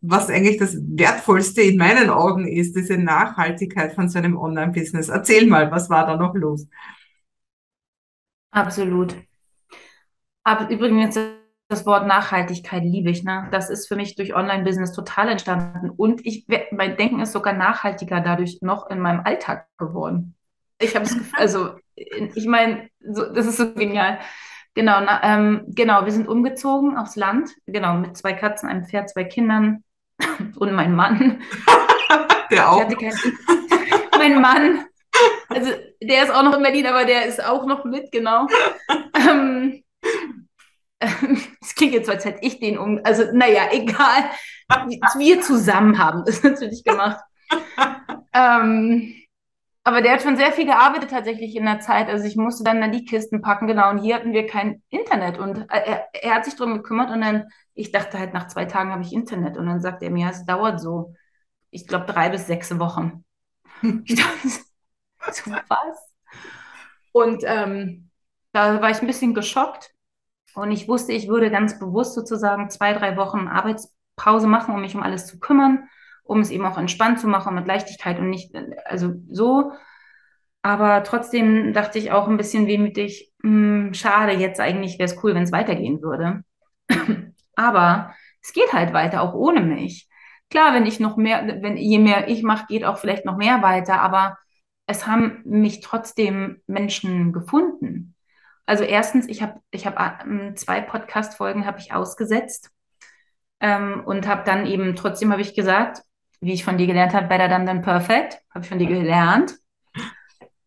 was 0.00 0.30
eigentlich 0.30 0.58
das 0.58 0.76
Wertvollste 0.76 1.62
in 1.62 1.76
meinen 1.76 2.10
Augen 2.10 2.46
ist, 2.46 2.76
diese 2.76 2.98
Nachhaltigkeit 2.98 3.94
von 3.94 4.08
so 4.08 4.18
einem 4.18 4.36
Online-Business. 4.36 5.08
Erzähl 5.08 5.46
mal, 5.46 5.70
was 5.70 5.90
war 5.90 6.06
da 6.06 6.16
noch 6.16 6.34
los? 6.34 6.66
Absolut. 8.50 9.14
Aber 10.44 10.70
übrigens, 10.70 11.18
das 11.68 11.84
Wort 11.84 12.06
Nachhaltigkeit 12.06 12.82
liebe 12.82 13.10
ich. 13.10 13.24
Ne? 13.24 13.48
Das 13.52 13.68
ist 13.68 13.88
für 13.88 13.96
mich 13.96 14.16
durch 14.16 14.34
Online-Business 14.34 14.92
total 14.92 15.28
entstanden. 15.28 15.90
Und 15.90 16.24
ich, 16.24 16.46
mein 16.70 16.96
Denken 16.96 17.20
ist 17.20 17.32
sogar 17.32 17.52
nachhaltiger 17.52 18.20
dadurch 18.20 18.58
noch 18.62 18.88
in 18.88 19.00
meinem 19.00 19.20
Alltag 19.20 19.66
geworden. 19.76 20.34
Ich 20.80 20.94
habe 20.94 21.04
es, 21.04 21.14
also, 21.34 21.72
ich 21.94 22.46
meine, 22.46 22.88
so, 23.00 23.32
das 23.32 23.46
ist 23.46 23.58
so 23.58 23.74
genial. 23.74 24.18
Genau, 24.74 25.00
na, 25.00 25.20
ähm, 25.24 25.64
genau, 25.68 26.04
wir 26.04 26.12
sind 26.12 26.28
umgezogen 26.28 26.96
aufs 26.96 27.16
Land, 27.16 27.50
genau, 27.66 27.94
mit 27.94 28.16
zwei 28.16 28.32
Katzen, 28.32 28.68
einem 28.68 28.84
Pferd, 28.84 29.10
zwei 29.10 29.24
Kindern 29.24 29.82
und 30.56 30.72
mein 30.72 30.94
Mann. 30.94 31.42
Der 32.50 32.70
auch. 32.70 32.88
mein 34.18 34.40
Mann, 34.40 34.86
also 35.48 35.70
der 36.02 36.22
ist 36.22 36.30
auch 36.30 36.42
noch 36.42 36.56
in 36.56 36.62
Berlin, 36.62 36.86
aber 36.86 37.04
der 37.04 37.26
ist 37.26 37.44
auch 37.44 37.66
noch 37.66 37.84
mit, 37.84 38.10
genau. 38.10 38.46
ähm, 39.14 39.82
es 41.60 41.74
klingt 41.74 41.92
jetzt 41.92 42.06
so, 42.06 42.12
als 42.12 42.24
hätte 42.24 42.40
ich 42.42 42.58
den 42.58 42.78
um, 42.78 43.00
also 43.04 43.24
naja, 43.32 43.68
egal. 43.70 44.30
Wir 45.16 45.40
zusammen 45.40 45.98
haben 45.98 46.24
das 46.26 46.42
natürlich 46.42 46.82
gemacht. 46.84 47.20
ähm, 48.32 49.14
aber 49.88 50.02
der 50.02 50.12
hat 50.12 50.22
schon 50.22 50.36
sehr 50.36 50.52
viel 50.52 50.66
gearbeitet 50.66 51.08
tatsächlich 51.10 51.56
in 51.56 51.64
der 51.64 51.80
Zeit. 51.80 52.10
Also 52.10 52.26
ich 52.26 52.36
musste 52.36 52.62
dann, 52.62 52.82
dann 52.82 52.92
die 52.92 53.06
Kisten 53.06 53.40
packen, 53.40 53.66
genau. 53.66 53.88
Und 53.88 53.96
hier 53.96 54.16
hatten 54.16 54.34
wir 54.34 54.46
kein 54.46 54.82
Internet. 54.90 55.38
Und 55.38 55.62
äh, 55.70 55.80
er, 55.82 56.08
er 56.12 56.34
hat 56.34 56.44
sich 56.44 56.56
darum 56.56 56.74
gekümmert 56.74 57.10
und 57.10 57.22
dann, 57.22 57.48
ich 57.72 57.90
dachte 57.90 58.18
halt, 58.18 58.34
nach 58.34 58.48
zwei 58.48 58.66
Tagen 58.66 58.92
habe 58.92 59.02
ich 59.02 59.14
Internet. 59.14 59.56
Und 59.56 59.64
dann 59.64 59.80
sagt 59.80 60.02
er 60.02 60.10
mir, 60.10 60.28
es 60.28 60.44
dauert 60.44 60.78
so, 60.78 61.14
ich 61.70 61.86
glaube, 61.86 62.04
drei 62.04 62.28
bis 62.28 62.46
sechs 62.46 62.78
Wochen. 62.78 63.24
Ich 64.04 64.16
dachte, 64.16 64.48
so 65.32 65.50
was? 65.68 66.12
Und 67.12 67.42
ähm, 67.46 68.10
da 68.52 68.82
war 68.82 68.90
ich 68.90 69.00
ein 69.00 69.06
bisschen 69.06 69.32
geschockt 69.32 69.94
und 70.54 70.70
ich 70.70 70.86
wusste, 70.86 71.12
ich 71.12 71.28
würde 71.28 71.50
ganz 71.50 71.78
bewusst 71.78 72.14
sozusagen 72.14 72.68
zwei, 72.68 72.92
drei 72.92 73.16
Wochen 73.16 73.48
Arbeitspause 73.48 74.48
machen, 74.48 74.74
um 74.74 74.82
mich 74.82 74.94
um 74.94 75.02
alles 75.02 75.26
zu 75.26 75.38
kümmern, 75.40 75.88
um 76.28 76.40
es 76.40 76.50
eben 76.50 76.66
auch 76.66 76.78
entspannt 76.78 77.18
zu 77.20 77.26
machen 77.26 77.54
mit 77.54 77.66
Leichtigkeit 77.66 78.18
und 78.18 78.28
nicht, 78.30 78.54
also 78.84 79.14
so. 79.30 79.72
Aber 80.62 81.02
trotzdem 81.02 81.72
dachte 81.72 81.98
ich 81.98 82.12
auch 82.12 82.28
ein 82.28 82.36
bisschen 82.36 82.66
wehmütig, 82.66 83.32
mh, 83.42 83.94
schade, 83.94 84.32
jetzt 84.32 84.60
eigentlich 84.60 84.98
wäre 84.98 85.10
es 85.10 85.22
cool, 85.24 85.34
wenn 85.34 85.44
es 85.44 85.52
weitergehen 85.52 86.02
würde. 86.02 86.44
Aber 87.56 88.14
es 88.42 88.52
geht 88.52 88.72
halt 88.72 88.92
weiter, 88.92 89.22
auch 89.22 89.34
ohne 89.34 89.62
mich. 89.62 90.06
Klar, 90.50 90.74
wenn 90.74 90.86
ich 90.86 91.00
noch 91.00 91.16
mehr, 91.16 91.46
wenn 91.62 91.76
je 91.76 91.98
mehr 91.98 92.28
ich 92.28 92.42
mache, 92.42 92.66
geht 92.68 92.84
auch 92.84 92.98
vielleicht 92.98 93.24
noch 93.24 93.36
mehr 93.36 93.62
weiter, 93.62 94.00
aber 94.00 94.38
es 94.86 95.06
haben 95.06 95.42
mich 95.44 95.80
trotzdem 95.80 96.62
Menschen 96.66 97.32
gefunden. 97.32 98.14
Also 98.64 98.84
erstens, 98.84 99.28
ich 99.28 99.42
habe 99.42 99.60
ich 99.70 99.86
hab, 99.86 100.24
ähm, 100.24 100.56
zwei 100.56 100.80
Podcast-Folgen 100.80 101.66
habe 101.66 101.78
ich 101.80 101.92
ausgesetzt 101.92 102.70
ähm, 103.60 104.02
und 104.06 104.26
habe 104.26 104.44
dann 104.44 104.66
eben 104.66 104.96
trotzdem 104.96 105.32
habe 105.32 105.42
ich 105.42 105.54
gesagt, 105.54 106.02
wie 106.40 106.52
ich 106.52 106.64
von 106.64 106.78
dir 106.78 106.86
gelernt 106.86 107.14
habe, 107.14 107.26
better 107.26 107.48
done 107.48 107.64
than 107.64 107.82
perfect, 107.82 108.40
habe 108.50 108.64
ich 108.64 108.68
von 108.68 108.78
dir 108.78 108.86
gelernt. 108.86 109.54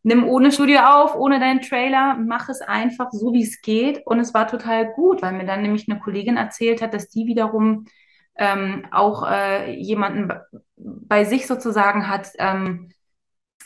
Nimm 0.04 0.28
ohne 0.28 0.52
Studio 0.52 0.80
auf, 0.80 1.16
ohne 1.16 1.40
deinen 1.40 1.62
Trailer, 1.62 2.16
mach 2.16 2.50
es 2.50 2.62
einfach 2.62 3.12
so, 3.12 3.34
wie 3.34 3.44
es 3.44 3.62
geht. 3.62 4.02
Und 4.06 4.20
es 4.20 4.34
war 4.34 4.48
total 4.48 4.92
gut, 4.94 5.22
weil 5.22 5.34
mir 5.34 5.46
dann 5.46 5.62
nämlich 5.62 5.88
eine 5.88 6.00
Kollegin 6.00 6.38
erzählt 6.38 6.82
hat, 6.82 6.94
dass 6.94 7.10
die 7.10 7.28
wiederum 7.28 7.86
ähm, 8.36 8.88
auch 8.92 9.30
äh, 9.30 9.72
jemanden 9.76 10.32
bei 10.76 11.24
sich 11.24 11.46
sozusagen 11.46 12.08
hat, 12.08 12.32
ähm, 12.40 12.90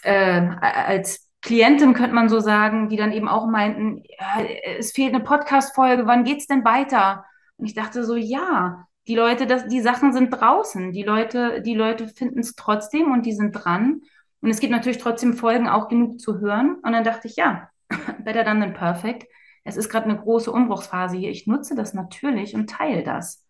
äh, 0.03 0.41
als 0.59 1.29
Klientin 1.41 1.93
könnte 1.93 2.15
man 2.15 2.27
so 2.27 2.39
sagen, 2.39 2.89
die 2.89 2.97
dann 2.97 3.11
eben 3.11 3.29
auch 3.29 3.47
meinten, 3.47 4.03
ja, 4.19 4.43
es 4.77 4.91
fehlt 4.91 5.13
eine 5.13 5.23
Podcast-Folge, 5.23 6.07
wann 6.07 6.23
geht's 6.23 6.47
denn 6.47 6.65
weiter? 6.65 7.23
Und 7.57 7.67
ich 7.67 7.75
dachte 7.75 8.03
so, 8.03 8.15
ja, 8.15 8.87
die 9.07 9.15
Leute, 9.15 9.45
das, 9.45 9.67
die 9.67 9.81
Sachen 9.81 10.13
sind 10.13 10.29
draußen, 10.31 10.91
die 10.91 11.03
Leute, 11.03 11.61
die 11.61 11.75
Leute 11.75 12.07
finden 12.07 12.39
es 12.39 12.55
trotzdem 12.55 13.11
und 13.11 13.25
die 13.25 13.33
sind 13.33 13.51
dran. 13.51 14.01
Und 14.41 14.49
es 14.49 14.59
gibt 14.59 14.71
natürlich 14.71 14.97
trotzdem 14.97 15.33
Folgen 15.33 15.67
auch 15.67 15.87
genug 15.87 16.19
zu 16.19 16.39
hören. 16.39 16.75
Und 16.83 16.91
dann 16.91 17.03
dachte 17.03 17.27
ich, 17.27 17.35
ja, 17.35 17.69
better 18.23 18.43
done 18.43 18.59
than 18.59 18.73
perfect. 18.73 19.27
Es 19.63 19.77
ist 19.77 19.89
gerade 19.89 20.05
eine 20.05 20.17
große 20.17 20.51
Umbruchsphase 20.51 21.17
hier. 21.17 21.31
Ich 21.31 21.47
nutze 21.47 21.75
das 21.75 21.93
natürlich 21.93 22.53
und 22.55 22.69
teile 22.69 23.03
das, 23.03 23.45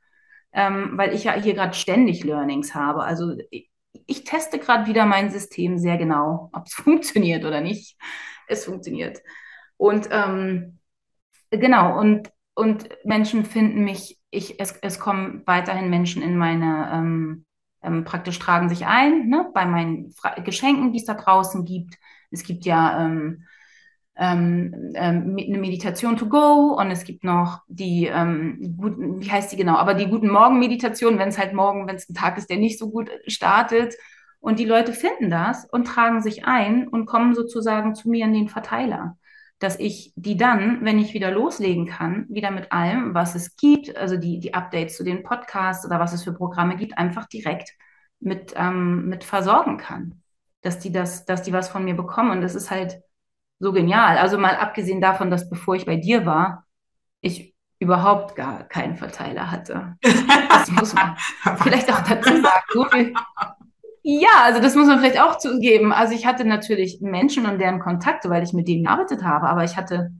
ähm, 0.54 0.92
weil 0.94 1.14
ich 1.14 1.26
ja 1.26 1.34
hier 1.34 1.54
gerade 1.54 1.74
ständig 1.74 2.24
Learnings 2.24 2.74
habe. 2.74 3.04
Also 3.04 3.36
ich, 3.50 3.70
ich 4.06 4.24
teste 4.24 4.60
gerade 4.60 4.88
wieder 4.88 5.06
mein 5.06 5.30
System 5.30 5.78
sehr 5.78 5.98
genau, 5.98 6.50
ob 6.54 6.66
es 6.66 6.74
funktioniert 6.76 7.46
oder 7.46 7.62
nicht. 7.62 7.98
Es 8.48 8.66
funktioniert. 8.66 9.22
Und 9.78 10.08
ähm, 10.12 10.80
genau, 11.50 12.00
und, 12.00 12.32
und 12.54 12.88
Menschen 13.04 13.44
finden 13.44 13.84
mich, 13.84 14.18
ich, 14.36 14.60
es, 14.60 14.74
es 14.82 15.00
kommen 15.00 15.44
weiterhin 15.46 15.90
Menschen 15.90 16.22
in 16.22 16.38
meine, 16.38 16.90
ähm, 16.94 17.46
ähm, 17.82 18.04
praktisch 18.04 18.40
tragen 18.40 18.70
sich 18.70 18.86
ein, 18.86 19.28
ne, 19.30 19.50
bei 19.54 19.66
meinen 19.66 20.12
Fra 20.12 20.40
Geschenken, 20.42 20.92
die 20.92 21.00
es 21.00 21.06
da 21.06 21.14
draußen 21.14 21.66
gibt. 21.66 21.96
Es 22.32 22.44
gibt 22.44 22.66
ja 22.66 23.06
ähm, 23.06 23.44
ähm, 24.18 24.94
ähm, 24.96 25.38
eine 25.38 25.58
Meditation 25.58 26.18
to 26.18 26.28
go 26.28 26.78
und 26.80 26.90
es 26.90 27.04
gibt 27.04 27.24
noch 27.24 27.62
die 27.68 28.06
ähm, 28.06 28.76
guten, 28.78 29.22
wie 29.22 29.30
heißt 29.30 29.52
die 29.52 29.58
genau, 29.58 29.76
aber 29.76 29.94
die 29.94 30.08
guten 30.08 30.30
Morgenmeditationen, 30.30 31.20
wenn 31.20 31.30
es 31.30 31.38
halt 31.38 31.54
morgen, 31.54 31.88
wenn 31.88 31.98
es 31.98 32.10
ein 32.10 32.16
Tag 32.16 32.38
ist, 32.38 32.50
der 32.50 32.58
nicht 32.58 32.80
so 32.80 32.90
gut 32.90 33.10
startet. 33.28 33.96
Und 34.40 34.60
die 34.60 34.66
Leute 34.66 34.94
finden 34.94 35.32
das 35.32 35.66
und 35.66 35.88
tragen 35.88 36.22
sich 36.22 36.46
ein 36.46 36.88
und 36.88 37.08
kommen 37.08 37.34
sozusagen 37.34 37.96
zu 37.96 38.10
mir 38.10 38.26
in 38.26 38.34
den 38.34 38.48
Verteiler. 38.48 39.18
Dass 39.60 39.80
ich 39.80 40.14
die 40.16 40.38
dann, 40.38 40.84
wenn 40.84 41.00
ich 41.00 41.14
wieder 41.14 41.32
loslegen 41.32 41.86
kann, 41.86 42.26
wieder 42.30 42.52
mit 42.52 42.72
allem, 42.72 43.14
was 43.14 43.36
es 43.36 43.56
gibt, 43.56 43.96
also 43.96 44.18
die, 44.18 44.40
die 44.40 44.54
Updates 44.54 44.98
zu 44.98 45.04
den 45.04 45.24
Podcasts 45.24 45.86
oder 45.86 46.00
was 46.00 46.14
es 46.14 46.24
für 46.24 46.34
Programme 46.34 46.76
gibt, 46.76 46.98
einfach 46.98 47.26
direkt 47.26 47.72
mit, 48.20 48.54
ähm, 48.58 49.08
mit 49.08 49.24
versorgen 49.24 49.78
kann. 49.78 50.22
Dass 50.62 50.80
die 50.80 50.92
das, 50.92 51.26
dass 51.26 51.44
die 51.44 51.54
was 51.54 51.70
von 51.70 51.86
mir 51.86 51.96
bekommen. 51.96 52.32
Und 52.32 52.42
das 52.42 52.56
ist 52.56 52.72
halt, 52.72 53.02
so 53.60 53.72
genial. 53.72 54.18
Also 54.18 54.38
mal 54.38 54.56
abgesehen 54.56 55.02
davon, 55.02 55.30
dass 55.30 55.50
bevor 55.50 55.76
ich 55.76 55.86
bei 55.86 55.96
dir 55.98 56.26
war, 56.26 56.66
ich 57.22 57.56
überhaupt 57.80 58.36
gar 58.36 58.64
keinen 58.64 58.98
Verteiler 58.98 59.52
hatte. 59.52 59.96
Das 60.50 60.72
muss 60.72 60.94
man 60.96 61.16
vielleicht 61.58 61.94
auch 61.94 62.02
dazu 62.02 62.42
sagen. 62.42 62.64
So 62.74 62.86
viel, 62.86 63.14
ja, 64.08 64.44
also 64.44 64.62
das 64.62 64.76
muss 64.76 64.86
man 64.86 65.00
vielleicht 65.00 65.20
auch 65.20 65.40
zugeben. 65.40 65.92
Also 65.92 66.14
ich 66.14 66.28
hatte 66.28 66.46
natürlich 66.46 67.02
Menschen 67.02 67.48
und 67.48 67.58
deren 67.58 67.80
Kontakte, 67.80 68.30
weil 68.30 68.44
ich 68.44 68.54
mit 68.54 68.68
denen 68.68 68.84
gearbeitet 68.84 69.24
habe, 69.24 69.50
aber 69.50 69.64
ich 69.64 69.78
hatte 69.78 70.12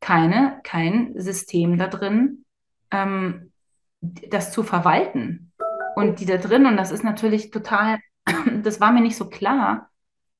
keine, 0.00 0.58
kein 0.64 1.12
System 1.20 1.76
da 1.76 1.86
drin, 1.86 2.46
ähm, 2.90 3.52
das 4.00 4.52
zu 4.52 4.62
verwalten. 4.62 5.52
Und 5.96 6.20
die 6.20 6.24
da 6.24 6.38
drin, 6.38 6.64
und 6.64 6.78
das 6.78 6.90
ist 6.90 7.04
natürlich 7.04 7.50
total, 7.50 7.98
das 8.62 8.80
war 8.80 8.90
mir 8.90 9.02
nicht 9.02 9.18
so 9.18 9.28
klar, 9.28 9.90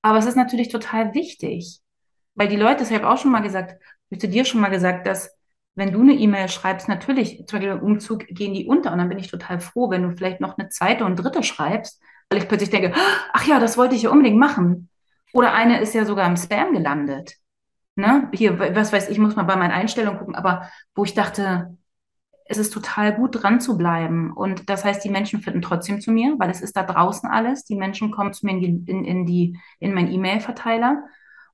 aber 0.00 0.16
es 0.16 0.24
ist 0.24 0.36
natürlich 0.36 0.70
total 0.70 1.12
wichtig. 1.12 1.80
Weil 2.34 2.48
die 2.48 2.56
Leute, 2.56 2.78
das 2.78 2.90
habe 2.90 3.00
ich 3.00 3.06
auch 3.06 3.18
schon 3.18 3.30
mal 3.30 3.42
gesagt, 3.42 3.78
ich 4.08 4.20
zu 4.20 4.28
dir 4.28 4.46
schon 4.46 4.62
mal 4.62 4.70
gesagt, 4.70 5.06
dass 5.06 5.36
wenn 5.74 5.92
du 5.92 6.00
eine 6.00 6.14
E-Mail 6.14 6.48
schreibst, 6.48 6.88
natürlich, 6.88 7.44
zum 7.46 7.58
Beispiel 7.58 7.76
im 7.76 7.82
Umzug 7.82 8.26
gehen 8.28 8.54
die 8.54 8.64
unter 8.64 8.90
und 8.90 8.96
dann 8.96 9.10
bin 9.10 9.18
ich 9.18 9.30
total 9.30 9.60
froh, 9.60 9.90
wenn 9.90 10.02
du 10.02 10.16
vielleicht 10.16 10.40
noch 10.40 10.56
eine 10.56 10.70
zweite 10.70 11.04
und 11.04 11.16
dritte 11.16 11.42
schreibst, 11.42 12.00
weil 12.30 12.38
ich 12.38 12.48
plötzlich 12.48 12.70
denke, 12.70 12.92
ach 13.32 13.46
ja, 13.46 13.60
das 13.60 13.78
wollte 13.78 13.94
ich 13.94 14.02
ja 14.02 14.10
unbedingt 14.10 14.38
machen. 14.38 14.88
Oder 15.32 15.52
eine 15.52 15.80
ist 15.80 15.94
ja 15.94 16.04
sogar 16.04 16.26
im 16.26 16.36
Spam 16.36 16.72
gelandet. 16.72 17.36
Ne? 17.94 18.28
Hier, 18.32 18.58
was 18.58 18.92
weiß 18.92 19.08
ich, 19.08 19.18
muss 19.18 19.36
mal 19.36 19.44
bei 19.44 19.56
meinen 19.56 19.72
Einstellungen 19.72 20.18
gucken, 20.18 20.34
aber 20.34 20.68
wo 20.94 21.04
ich 21.04 21.14
dachte, 21.14 21.76
es 22.48 22.58
ist 22.58 22.72
total 22.72 23.14
gut 23.14 23.42
dran 23.42 23.60
zu 23.60 23.76
bleiben. 23.76 24.32
Und 24.32 24.68
das 24.68 24.84
heißt, 24.84 25.04
die 25.04 25.10
Menschen 25.10 25.40
finden 25.40 25.62
trotzdem 25.62 26.00
zu 26.00 26.12
mir, 26.12 26.34
weil 26.38 26.50
es 26.50 26.60
ist 26.60 26.76
da 26.76 26.82
draußen 26.82 27.28
alles. 27.28 27.64
Die 27.64 27.74
Menschen 27.74 28.12
kommen 28.12 28.32
zu 28.32 28.46
mir 28.46 28.52
in, 28.52 28.60
die, 28.60 28.90
in, 28.90 29.04
in, 29.04 29.26
die, 29.26 29.58
in 29.80 29.94
meinen 29.94 30.12
E-Mail-Verteiler. 30.12 31.04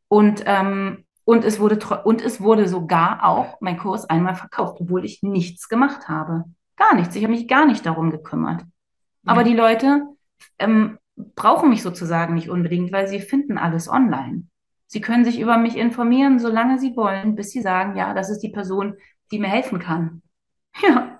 Und, 0.09 0.43
ähm, 0.47 1.05
und, 1.25 1.45
es 1.45 1.61
wurde 1.61 1.79
und 2.05 2.21
es 2.21 2.41
wurde 2.41 2.69
sogar 2.69 3.25
auch 3.25 3.59
mein 3.61 3.79
Kurs 3.79 4.05
einmal 4.11 4.35
verkauft, 4.35 4.79
obwohl 4.81 5.05
ich 5.05 5.23
nichts 5.23 5.69
gemacht 5.69 6.09
habe. 6.09 6.45
Gar 6.77 6.95
nichts. 6.97 7.17
Ich 7.17 7.23
habe 7.23 7.33
mich 7.33 7.49
gar 7.49 7.65
nicht 7.65 7.87
darum 7.87 8.11
gekümmert. 8.11 8.63
Aber 9.25 9.45
die 9.45 9.55
Leute 9.55 10.03
ähm, 10.59 10.99
brauchen 11.17 11.71
mich 11.71 11.83
sozusagen 11.83 12.35
nicht 12.35 12.51
unbedingt, 12.51 12.93
weil 12.93 13.09
sie 13.09 13.21
finden 13.21 13.59
alles 13.59 13.89
online. 13.89 14.45
Sie 14.87 15.01
können 15.01 15.25
sich 15.25 15.41
über 15.41 15.57
mich 15.57 15.77
informieren, 15.77 16.39
solange 16.39 16.79
sie 16.79 16.97
wollen, 16.97 17.35
bis 17.35 17.51
sie 17.51 17.63
sagen, 17.63 17.97
ja, 17.97 18.15
das 18.15 18.31
ist 18.31 18.41
die 18.41 18.51
Person, 18.51 18.97
die 19.31 19.39
mir 19.39 19.49
helfen 19.49 19.79
kann. 19.79 20.23
Ja. 20.83 21.19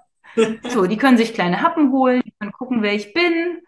So, 0.71 0.87
die 0.87 0.97
können 0.97 1.19
sich 1.19 1.35
kleine 1.35 1.61
Happen 1.61 1.93
holen, 1.93 2.23
die 2.25 2.33
können 2.39 2.53
gucken, 2.53 2.81
wer 2.81 2.95
ich 2.95 3.13
bin. 3.13 3.61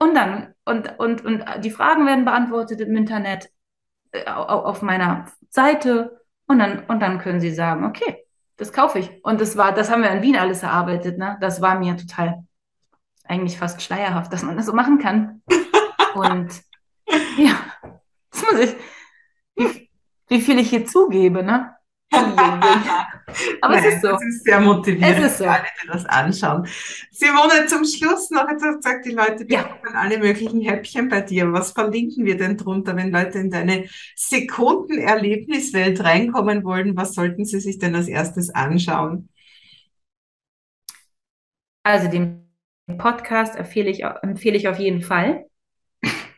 Und 0.00 0.16
dann, 0.16 0.52
und, 0.64 0.98
und, 0.98 1.24
und 1.24 1.44
die 1.62 1.70
Fragen 1.70 2.04
werden 2.04 2.24
beantwortet 2.24 2.80
im 2.80 2.96
Internet. 2.96 3.48
Äh, 4.14 4.30
auf 4.30 4.80
meiner 4.82 5.26
Seite 5.50 6.20
und 6.46 6.60
dann, 6.60 6.84
und 6.86 7.00
dann 7.00 7.18
können 7.18 7.40
sie 7.40 7.50
sagen, 7.50 7.84
okay, 7.84 8.24
das 8.56 8.72
kaufe 8.72 9.00
ich. 9.00 9.10
Und 9.24 9.40
das 9.40 9.56
war, 9.56 9.72
das 9.74 9.90
haben 9.90 10.02
wir 10.02 10.10
in 10.10 10.22
Wien 10.22 10.36
alles 10.36 10.62
erarbeitet, 10.62 11.18
ne? 11.18 11.36
Das 11.40 11.60
war 11.60 11.78
mir 11.78 11.96
total 11.96 12.44
eigentlich 13.24 13.58
fast 13.58 13.82
schleierhaft, 13.82 14.32
dass 14.32 14.42
man 14.42 14.56
das 14.56 14.66
so 14.66 14.72
machen 14.72 14.98
kann. 14.98 15.42
Und 16.14 16.62
ja, 17.36 17.56
das 18.30 18.42
muss 18.42 18.60
ich, 18.60 18.76
wie, 19.56 19.90
wie 20.28 20.40
viel 20.40 20.58
ich 20.58 20.70
hier 20.70 20.86
zugebe, 20.86 21.42
ne? 21.42 21.74
Aber 23.60 23.74
Nein, 23.74 23.84
es 23.84 23.94
ist 23.94 24.02
so. 24.02 24.10
Es 24.10 24.22
ist 24.22 24.44
sehr 24.44 24.60
motivierend 24.60 25.18
es 25.18 25.32
ist 25.32 25.38
so. 25.38 25.44
alle, 25.46 25.64
die 25.82 25.88
das 25.88 26.06
anschauen. 26.06 26.66
Simone, 27.10 27.66
zum 27.66 27.84
Schluss 27.84 28.30
noch, 28.30 28.48
jetzt 28.48 28.62
hast 28.62 28.76
gesagt, 28.76 29.06
die 29.06 29.12
Leute 29.12 29.44
bekommen 29.44 29.78
ja. 29.84 29.94
alle 29.94 30.18
möglichen 30.18 30.60
Häppchen 30.60 31.08
bei 31.08 31.22
dir. 31.22 31.52
Was 31.52 31.72
verlinken 31.72 32.24
wir 32.24 32.36
denn 32.36 32.56
drunter, 32.56 32.94
wenn 32.94 33.10
Leute 33.10 33.38
in 33.38 33.50
deine 33.50 33.88
Sekundenerlebniswelt 34.14 36.04
reinkommen 36.04 36.62
wollen? 36.64 36.96
Was 36.96 37.14
sollten 37.14 37.44
sie 37.44 37.60
sich 37.60 37.78
denn 37.78 37.96
als 37.96 38.08
erstes 38.08 38.50
anschauen? 38.50 39.28
Also 41.82 42.08
den 42.08 42.43
Podcast 42.86 43.56
empfehle 43.56 43.90
ich, 43.90 44.04
empfehle 44.04 44.56
ich 44.56 44.68
auf 44.68 44.78
jeden 44.78 45.02
Fall, 45.02 45.46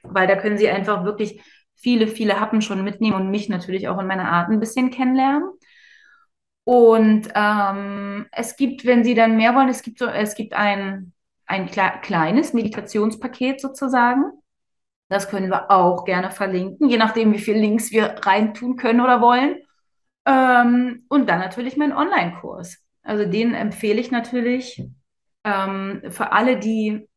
weil 0.03 0.27
da 0.27 0.37
können 0.37 0.59
Sie 0.59 0.69
einfach 0.69 1.05
wirklich 1.05 1.43
viele, 1.75 2.07
viele 2.07 2.41
Happen 2.41 2.63
schon 2.63 2.85
mitnehmen 2.85 3.17
und 3.17 3.31
mich 3.31 3.49
natürlich 3.49 3.89
auch 3.89 3.99
in 3.99 4.07
meiner 4.07 4.31
Art 4.31 4.49
ein 4.49 4.61
bisschen 4.61 4.91
kennenlernen. 4.91 5.51
Und 6.65 7.29
ähm, 7.35 8.27
es 8.33 8.57
gibt, 8.57 8.85
wenn 8.85 9.05
Sie 9.05 9.15
dann 9.15 9.37
mehr 9.37 9.55
wollen, 9.55 9.69
es 9.69 9.83
gibt 9.83 9.99
so, 9.99 10.07
es 10.07 10.35
gibt 10.35 10.55
ein, 10.55 11.13
ein 11.47 11.67
kleines 11.67 12.53
Meditationspaket 12.55 13.61
sozusagen. 13.61 14.25
Das 15.09 15.29
können 15.29 15.51
wir 15.51 15.71
auch 15.71 16.05
gerne 16.05 16.31
verlinken, 16.31 16.89
je 16.89 16.97
nachdem, 16.97 17.33
wie 17.33 17.39
viele 17.39 17.61
Links 17.61 17.93
wir 17.93 18.17
reintun 18.23 18.77
können 18.77 19.01
oder 19.01 19.21
wollen. 19.21 19.59
Ähm, 20.25 21.05
und 21.09 21.29
dann 21.29 21.39
natürlich 21.39 21.77
mein 21.77 21.93
Online-Kurs. 21.93 22.79
Also 23.03 23.25
den 23.25 23.55
empfehle 23.55 24.01
ich 24.01 24.11
natürlich 24.11 24.83
ähm, 25.47 26.03
für 26.11 26.33
alle, 26.33 26.59
die 26.59 27.09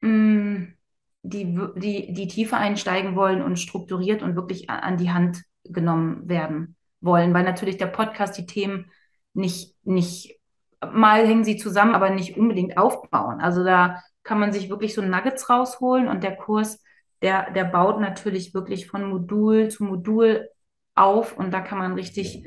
mh, 0.00 0.08
mm, 0.08 0.78
die, 1.22 1.58
die, 1.76 2.12
die 2.12 2.28
tiefer 2.28 2.58
einsteigen 2.58 3.16
wollen 3.16 3.42
und 3.42 3.58
strukturiert 3.58 4.22
und 4.22 4.36
wirklich 4.36 4.70
an 4.70 4.96
die 4.96 5.10
Hand 5.10 5.42
genommen 5.64 6.28
werden 6.28 6.76
wollen, 7.00 7.34
weil 7.34 7.44
natürlich 7.44 7.76
der 7.76 7.86
Podcast 7.86 8.36
die 8.38 8.46
Themen 8.46 8.90
nicht, 9.34 9.74
nicht, 9.84 10.38
mal 10.80 11.26
hängen 11.26 11.44
sie 11.44 11.56
zusammen, 11.56 11.94
aber 11.94 12.10
nicht 12.10 12.36
unbedingt 12.36 12.78
aufbauen. 12.78 13.40
Also 13.40 13.64
da 13.64 14.02
kann 14.22 14.40
man 14.40 14.52
sich 14.52 14.70
wirklich 14.70 14.94
so 14.94 15.02
Nuggets 15.02 15.50
rausholen 15.50 16.08
und 16.08 16.22
der 16.22 16.36
Kurs, 16.36 16.82
der, 17.22 17.50
der 17.50 17.64
baut 17.64 18.00
natürlich 18.00 18.54
wirklich 18.54 18.86
von 18.86 19.08
Modul 19.08 19.68
zu 19.68 19.84
Modul 19.84 20.48
auf 20.94 21.36
und 21.36 21.52
da 21.52 21.60
kann 21.60 21.78
man 21.78 21.94
richtig 21.94 22.44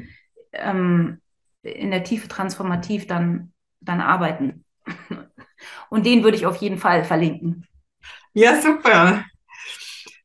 ähm, 0.53 1.21
in 1.61 1.91
der 1.91 2.03
Tiefe 2.03 2.27
transformativ 2.27 3.07
dann, 3.07 3.53
dann 3.79 4.01
arbeiten. 4.01 4.65
Und 5.89 6.05
den 6.05 6.23
würde 6.23 6.37
ich 6.37 6.45
auf 6.45 6.57
jeden 6.57 6.77
Fall 6.77 7.03
verlinken. 7.03 7.65
Ja, 8.33 8.61
super. 8.61 9.25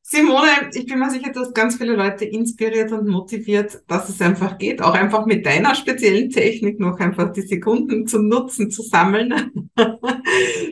Simone, 0.08 0.70
ich 0.72 0.86
bin 0.86 1.00
mir 1.00 1.10
sicher, 1.10 1.32
du 1.32 1.40
hast 1.40 1.52
ganz 1.52 1.78
viele 1.78 1.96
Leute 1.96 2.24
inspiriert 2.24 2.92
und 2.92 3.08
motiviert, 3.08 3.82
dass 3.88 4.08
es 4.08 4.20
einfach 4.20 4.56
geht, 4.56 4.80
auch 4.80 4.94
einfach 4.94 5.26
mit 5.26 5.44
deiner 5.44 5.74
speziellen 5.74 6.30
Technik 6.30 6.78
noch 6.78 7.00
einfach 7.00 7.32
die 7.32 7.42
Sekunden 7.42 8.06
zum 8.06 8.28
Nutzen 8.28 8.70
zu 8.70 8.82
sammeln. 8.82 9.70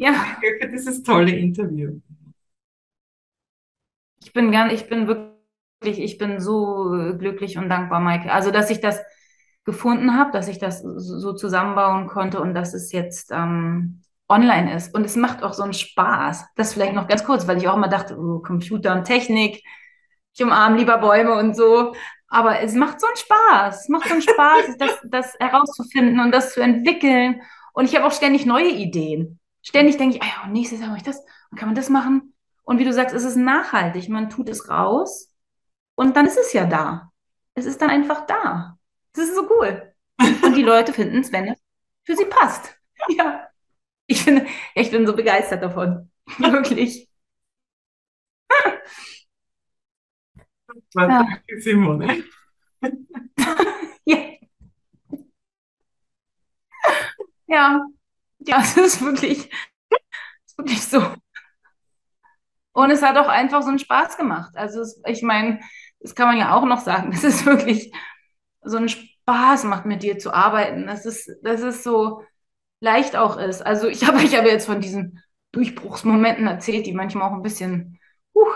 Ja. 0.01 0.37
Für 0.61 0.69
dieses 0.69 1.03
tolle 1.03 1.31
Interview. 1.33 2.01
Ich 4.23 4.33
bin 4.33 4.51
gern, 4.51 4.71
ich 4.71 4.89
bin 4.89 5.07
wirklich, 5.07 6.01
ich 6.01 6.19
bin 6.19 6.41
so 6.41 6.91
glücklich 7.19 7.57
und 7.57 7.69
dankbar, 7.69 8.01
Maike. 8.01 8.33
Also, 8.33 8.51
dass 8.51 8.71
ich 8.71 8.81
das 8.81 9.01
gefunden 9.65 10.17
habe, 10.17 10.33
dass 10.33 10.49
ich 10.49 10.59
das 10.59 10.83
so 10.83 11.33
zusammenbauen 11.33 12.07
konnte 12.07 12.41
und 12.41 12.55
dass 12.55 12.75
es 12.75 12.93
jetzt 12.93 13.31
ähm, 13.33 14.03
online 14.29 14.75
ist. 14.75 14.95
Und 14.95 15.05
es 15.05 15.17
macht 15.17 15.43
auch 15.43 15.53
so 15.53 15.63
einen 15.63 15.75
Spaß. 15.75 16.45
Das 16.57 16.75
vielleicht 16.75 16.95
noch 16.95 17.07
ganz 17.07 17.25
kurz, 17.25 17.47
weil 17.47 17.59
ich 17.59 17.69
auch 17.69 17.77
immer 17.77 17.89
dachte, 17.89 18.17
oh, 18.19 18.41
Computer 18.41 18.95
und 18.95 19.05
Technik, 19.05 19.63
ich 20.35 20.43
umarme 20.43 20.79
lieber 20.79 20.99
Bäume 20.99 21.35
und 21.35 21.55
so. 21.57 21.95
Aber 22.29 22.61
es 22.61 22.75
macht 22.75 23.01
so 23.01 23.07
einen 23.07 23.17
Spaß. 23.17 23.83
Es 23.83 23.89
macht 23.89 24.09
so 24.09 24.15
einen 24.15 24.23
Spaß, 24.23 24.65
das, 24.79 24.99
das 25.05 25.35
herauszufinden 25.39 26.21
und 26.21 26.33
das 26.33 26.53
zu 26.55 26.61
entwickeln. 26.61 27.43
Und 27.73 27.85
ich 27.85 27.97
habe 27.97 28.07
auch 28.07 28.13
ständig 28.13 28.47
neue 28.47 28.71
Ideen. 28.71 29.39
Ständig 29.63 29.97
denke 29.97 30.17
ich, 30.17 30.23
ah 30.23 30.27
ja, 30.27 30.49
nächstes 30.51 30.81
Jahr 30.81 30.89
mache 30.89 30.99
ich 30.99 31.05
das. 31.05 31.21
Und 31.51 31.59
kann 31.59 31.69
man 31.69 31.77
das 31.77 31.89
machen? 31.89 32.35
Und 32.65 32.79
wie 32.79 32.85
du 32.85 32.93
sagst, 32.93 33.15
es 33.15 33.25
ist 33.25 33.37
nachhaltig. 33.37 34.09
Man 34.09 34.31
tut 34.31 34.49
es 34.49 34.69
raus 34.69 35.33
und 35.95 36.17
dann 36.17 36.27
ist 36.27 36.39
es 36.39 36.53
ja 36.53 36.65
da. 36.65 37.11
Es 37.55 37.67
ist 37.67 37.81
dann 37.81 37.91
einfach 37.91 38.27
da. 38.27 38.77
Das 39.13 39.25
ist 39.27 39.37
so 39.37 39.49
cool. 39.51 39.95
Und 40.43 40.57
die 40.57 40.63
Leute 40.63 40.93
finden 40.93 41.21
es, 41.21 41.31
wenn 41.33 41.49
es 41.49 41.59
für 42.05 42.17
sie 42.17 42.25
passt. 42.25 42.77
Ja. 43.09 43.47
Ich 44.07 44.25
bin, 44.25 44.47
ich 44.75 44.91
bin 44.91 45.07
so 45.07 45.15
begeistert 45.15 45.63
davon. 45.63 46.11
Wirklich. 46.39 47.09
Ja. 50.95 51.27
Simone. 51.61 52.25
ja. 54.07 54.19
Ja. 57.47 57.81
Ja, 58.41 58.61
es 58.63 58.77
ist 58.77 59.03
wirklich, 59.03 59.51
es 60.47 60.53
ist 60.53 60.59
wirklich 60.59 60.83
so. 60.83 61.03
Und 62.73 62.91
es 62.91 63.03
hat 63.03 63.17
auch 63.17 63.29
einfach 63.29 63.63
so 63.63 63.69
einen 63.69 63.79
Spaß 63.79 64.17
gemacht. 64.17 64.53
Also 64.57 64.81
es, 64.81 65.01
ich 65.07 65.23
meine, 65.23 65.61
das 66.01 66.15
kann 66.15 66.29
man 66.29 66.39
ja 66.39 66.55
auch 66.55 66.65
noch 66.65 66.81
sagen. 66.81 67.13
Es 67.15 67.25
ist 67.25 67.47
wirklich 67.47 67.93
so 68.63 68.77
einen 68.79 68.89
Spaß 68.89 69.65
macht, 69.65 69.87
mit 69.87 70.03
dir 70.03 70.19
zu 70.19 70.33
arbeiten. 70.33 70.87
Das 70.87 71.07
ist, 71.07 71.31
das 71.43 71.61
ist 71.63 71.83
so, 71.85 72.23
leicht 72.85 73.17
auch 73.17 73.37
ist. 73.39 73.63
Also 73.63 73.89
ich 73.89 74.05
habe 74.07 74.23
ich 74.23 74.37
habe 74.37 74.49
jetzt 74.49 74.67
von 74.67 74.81
diesen 74.81 75.23
Durchbruchsmomenten 75.53 76.47
erzählt, 76.47 76.87
die 76.87 76.93
manchmal 76.93 77.29
auch 77.29 77.35
ein 77.35 77.43
bisschen 77.43 77.99
uh, 78.35 78.47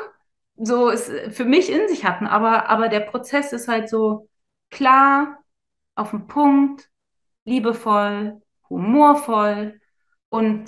so 0.56 0.88
ist, 0.90 1.10
für 1.30 1.44
mich 1.44 1.70
in 1.70 1.88
sich 1.88 2.04
hatten. 2.04 2.26
Aber, 2.26 2.68
aber 2.68 2.88
der 2.88 3.00
Prozess 3.00 3.52
ist 3.52 3.68
halt 3.68 3.88
so 3.88 4.28
klar, 4.70 5.38
auf 5.94 6.10
den 6.10 6.26
Punkt, 6.26 6.88
liebevoll, 7.44 8.40
humorvoll 8.68 9.80
und, 10.28 10.66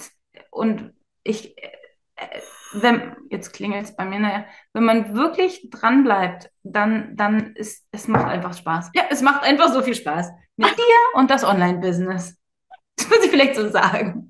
und 0.51 0.93
ich, 1.23 1.57
äh, 1.59 2.41
wenn, 2.73 3.17
jetzt 3.31 3.53
klingelt 3.53 3.85
es 3.85 3.97
bei 3.97 4.05
mir, 4.05 4.21
naja, 4.21 4.45
wenn 4.73 4.85
man 4.85 5.15
wirklich 5.17 5.69
dran 5.71 6.05
bleibt, 6.05 6.51
dann, 6.63 7.17
dann 7.17 7.55
ist, 7.55 7.87
es 7.91 8.09
macht 8.09 8.27
einfach 8.27 8.55
Spaß. 8.55 8.91
Ja, 8.95 9.05
es 9.11 9.23
macht 9.23 9.43
einfach 9.43 9.73
so 9.73 9.83
viel 9.83 9.95
Spaß. 9.95 10.31
Mit 10.57 10.77
dir 10.77 11.19
und 11.19 11.31
das 11.31 11.45
Online-Business. 11.45 12.40
Das 13.01 13.09
muss 13.09 13.25
ich 13.25 13.31
vielleicht 13.31 13.57
so 13.57 13.71
sagen. 13.71 14.30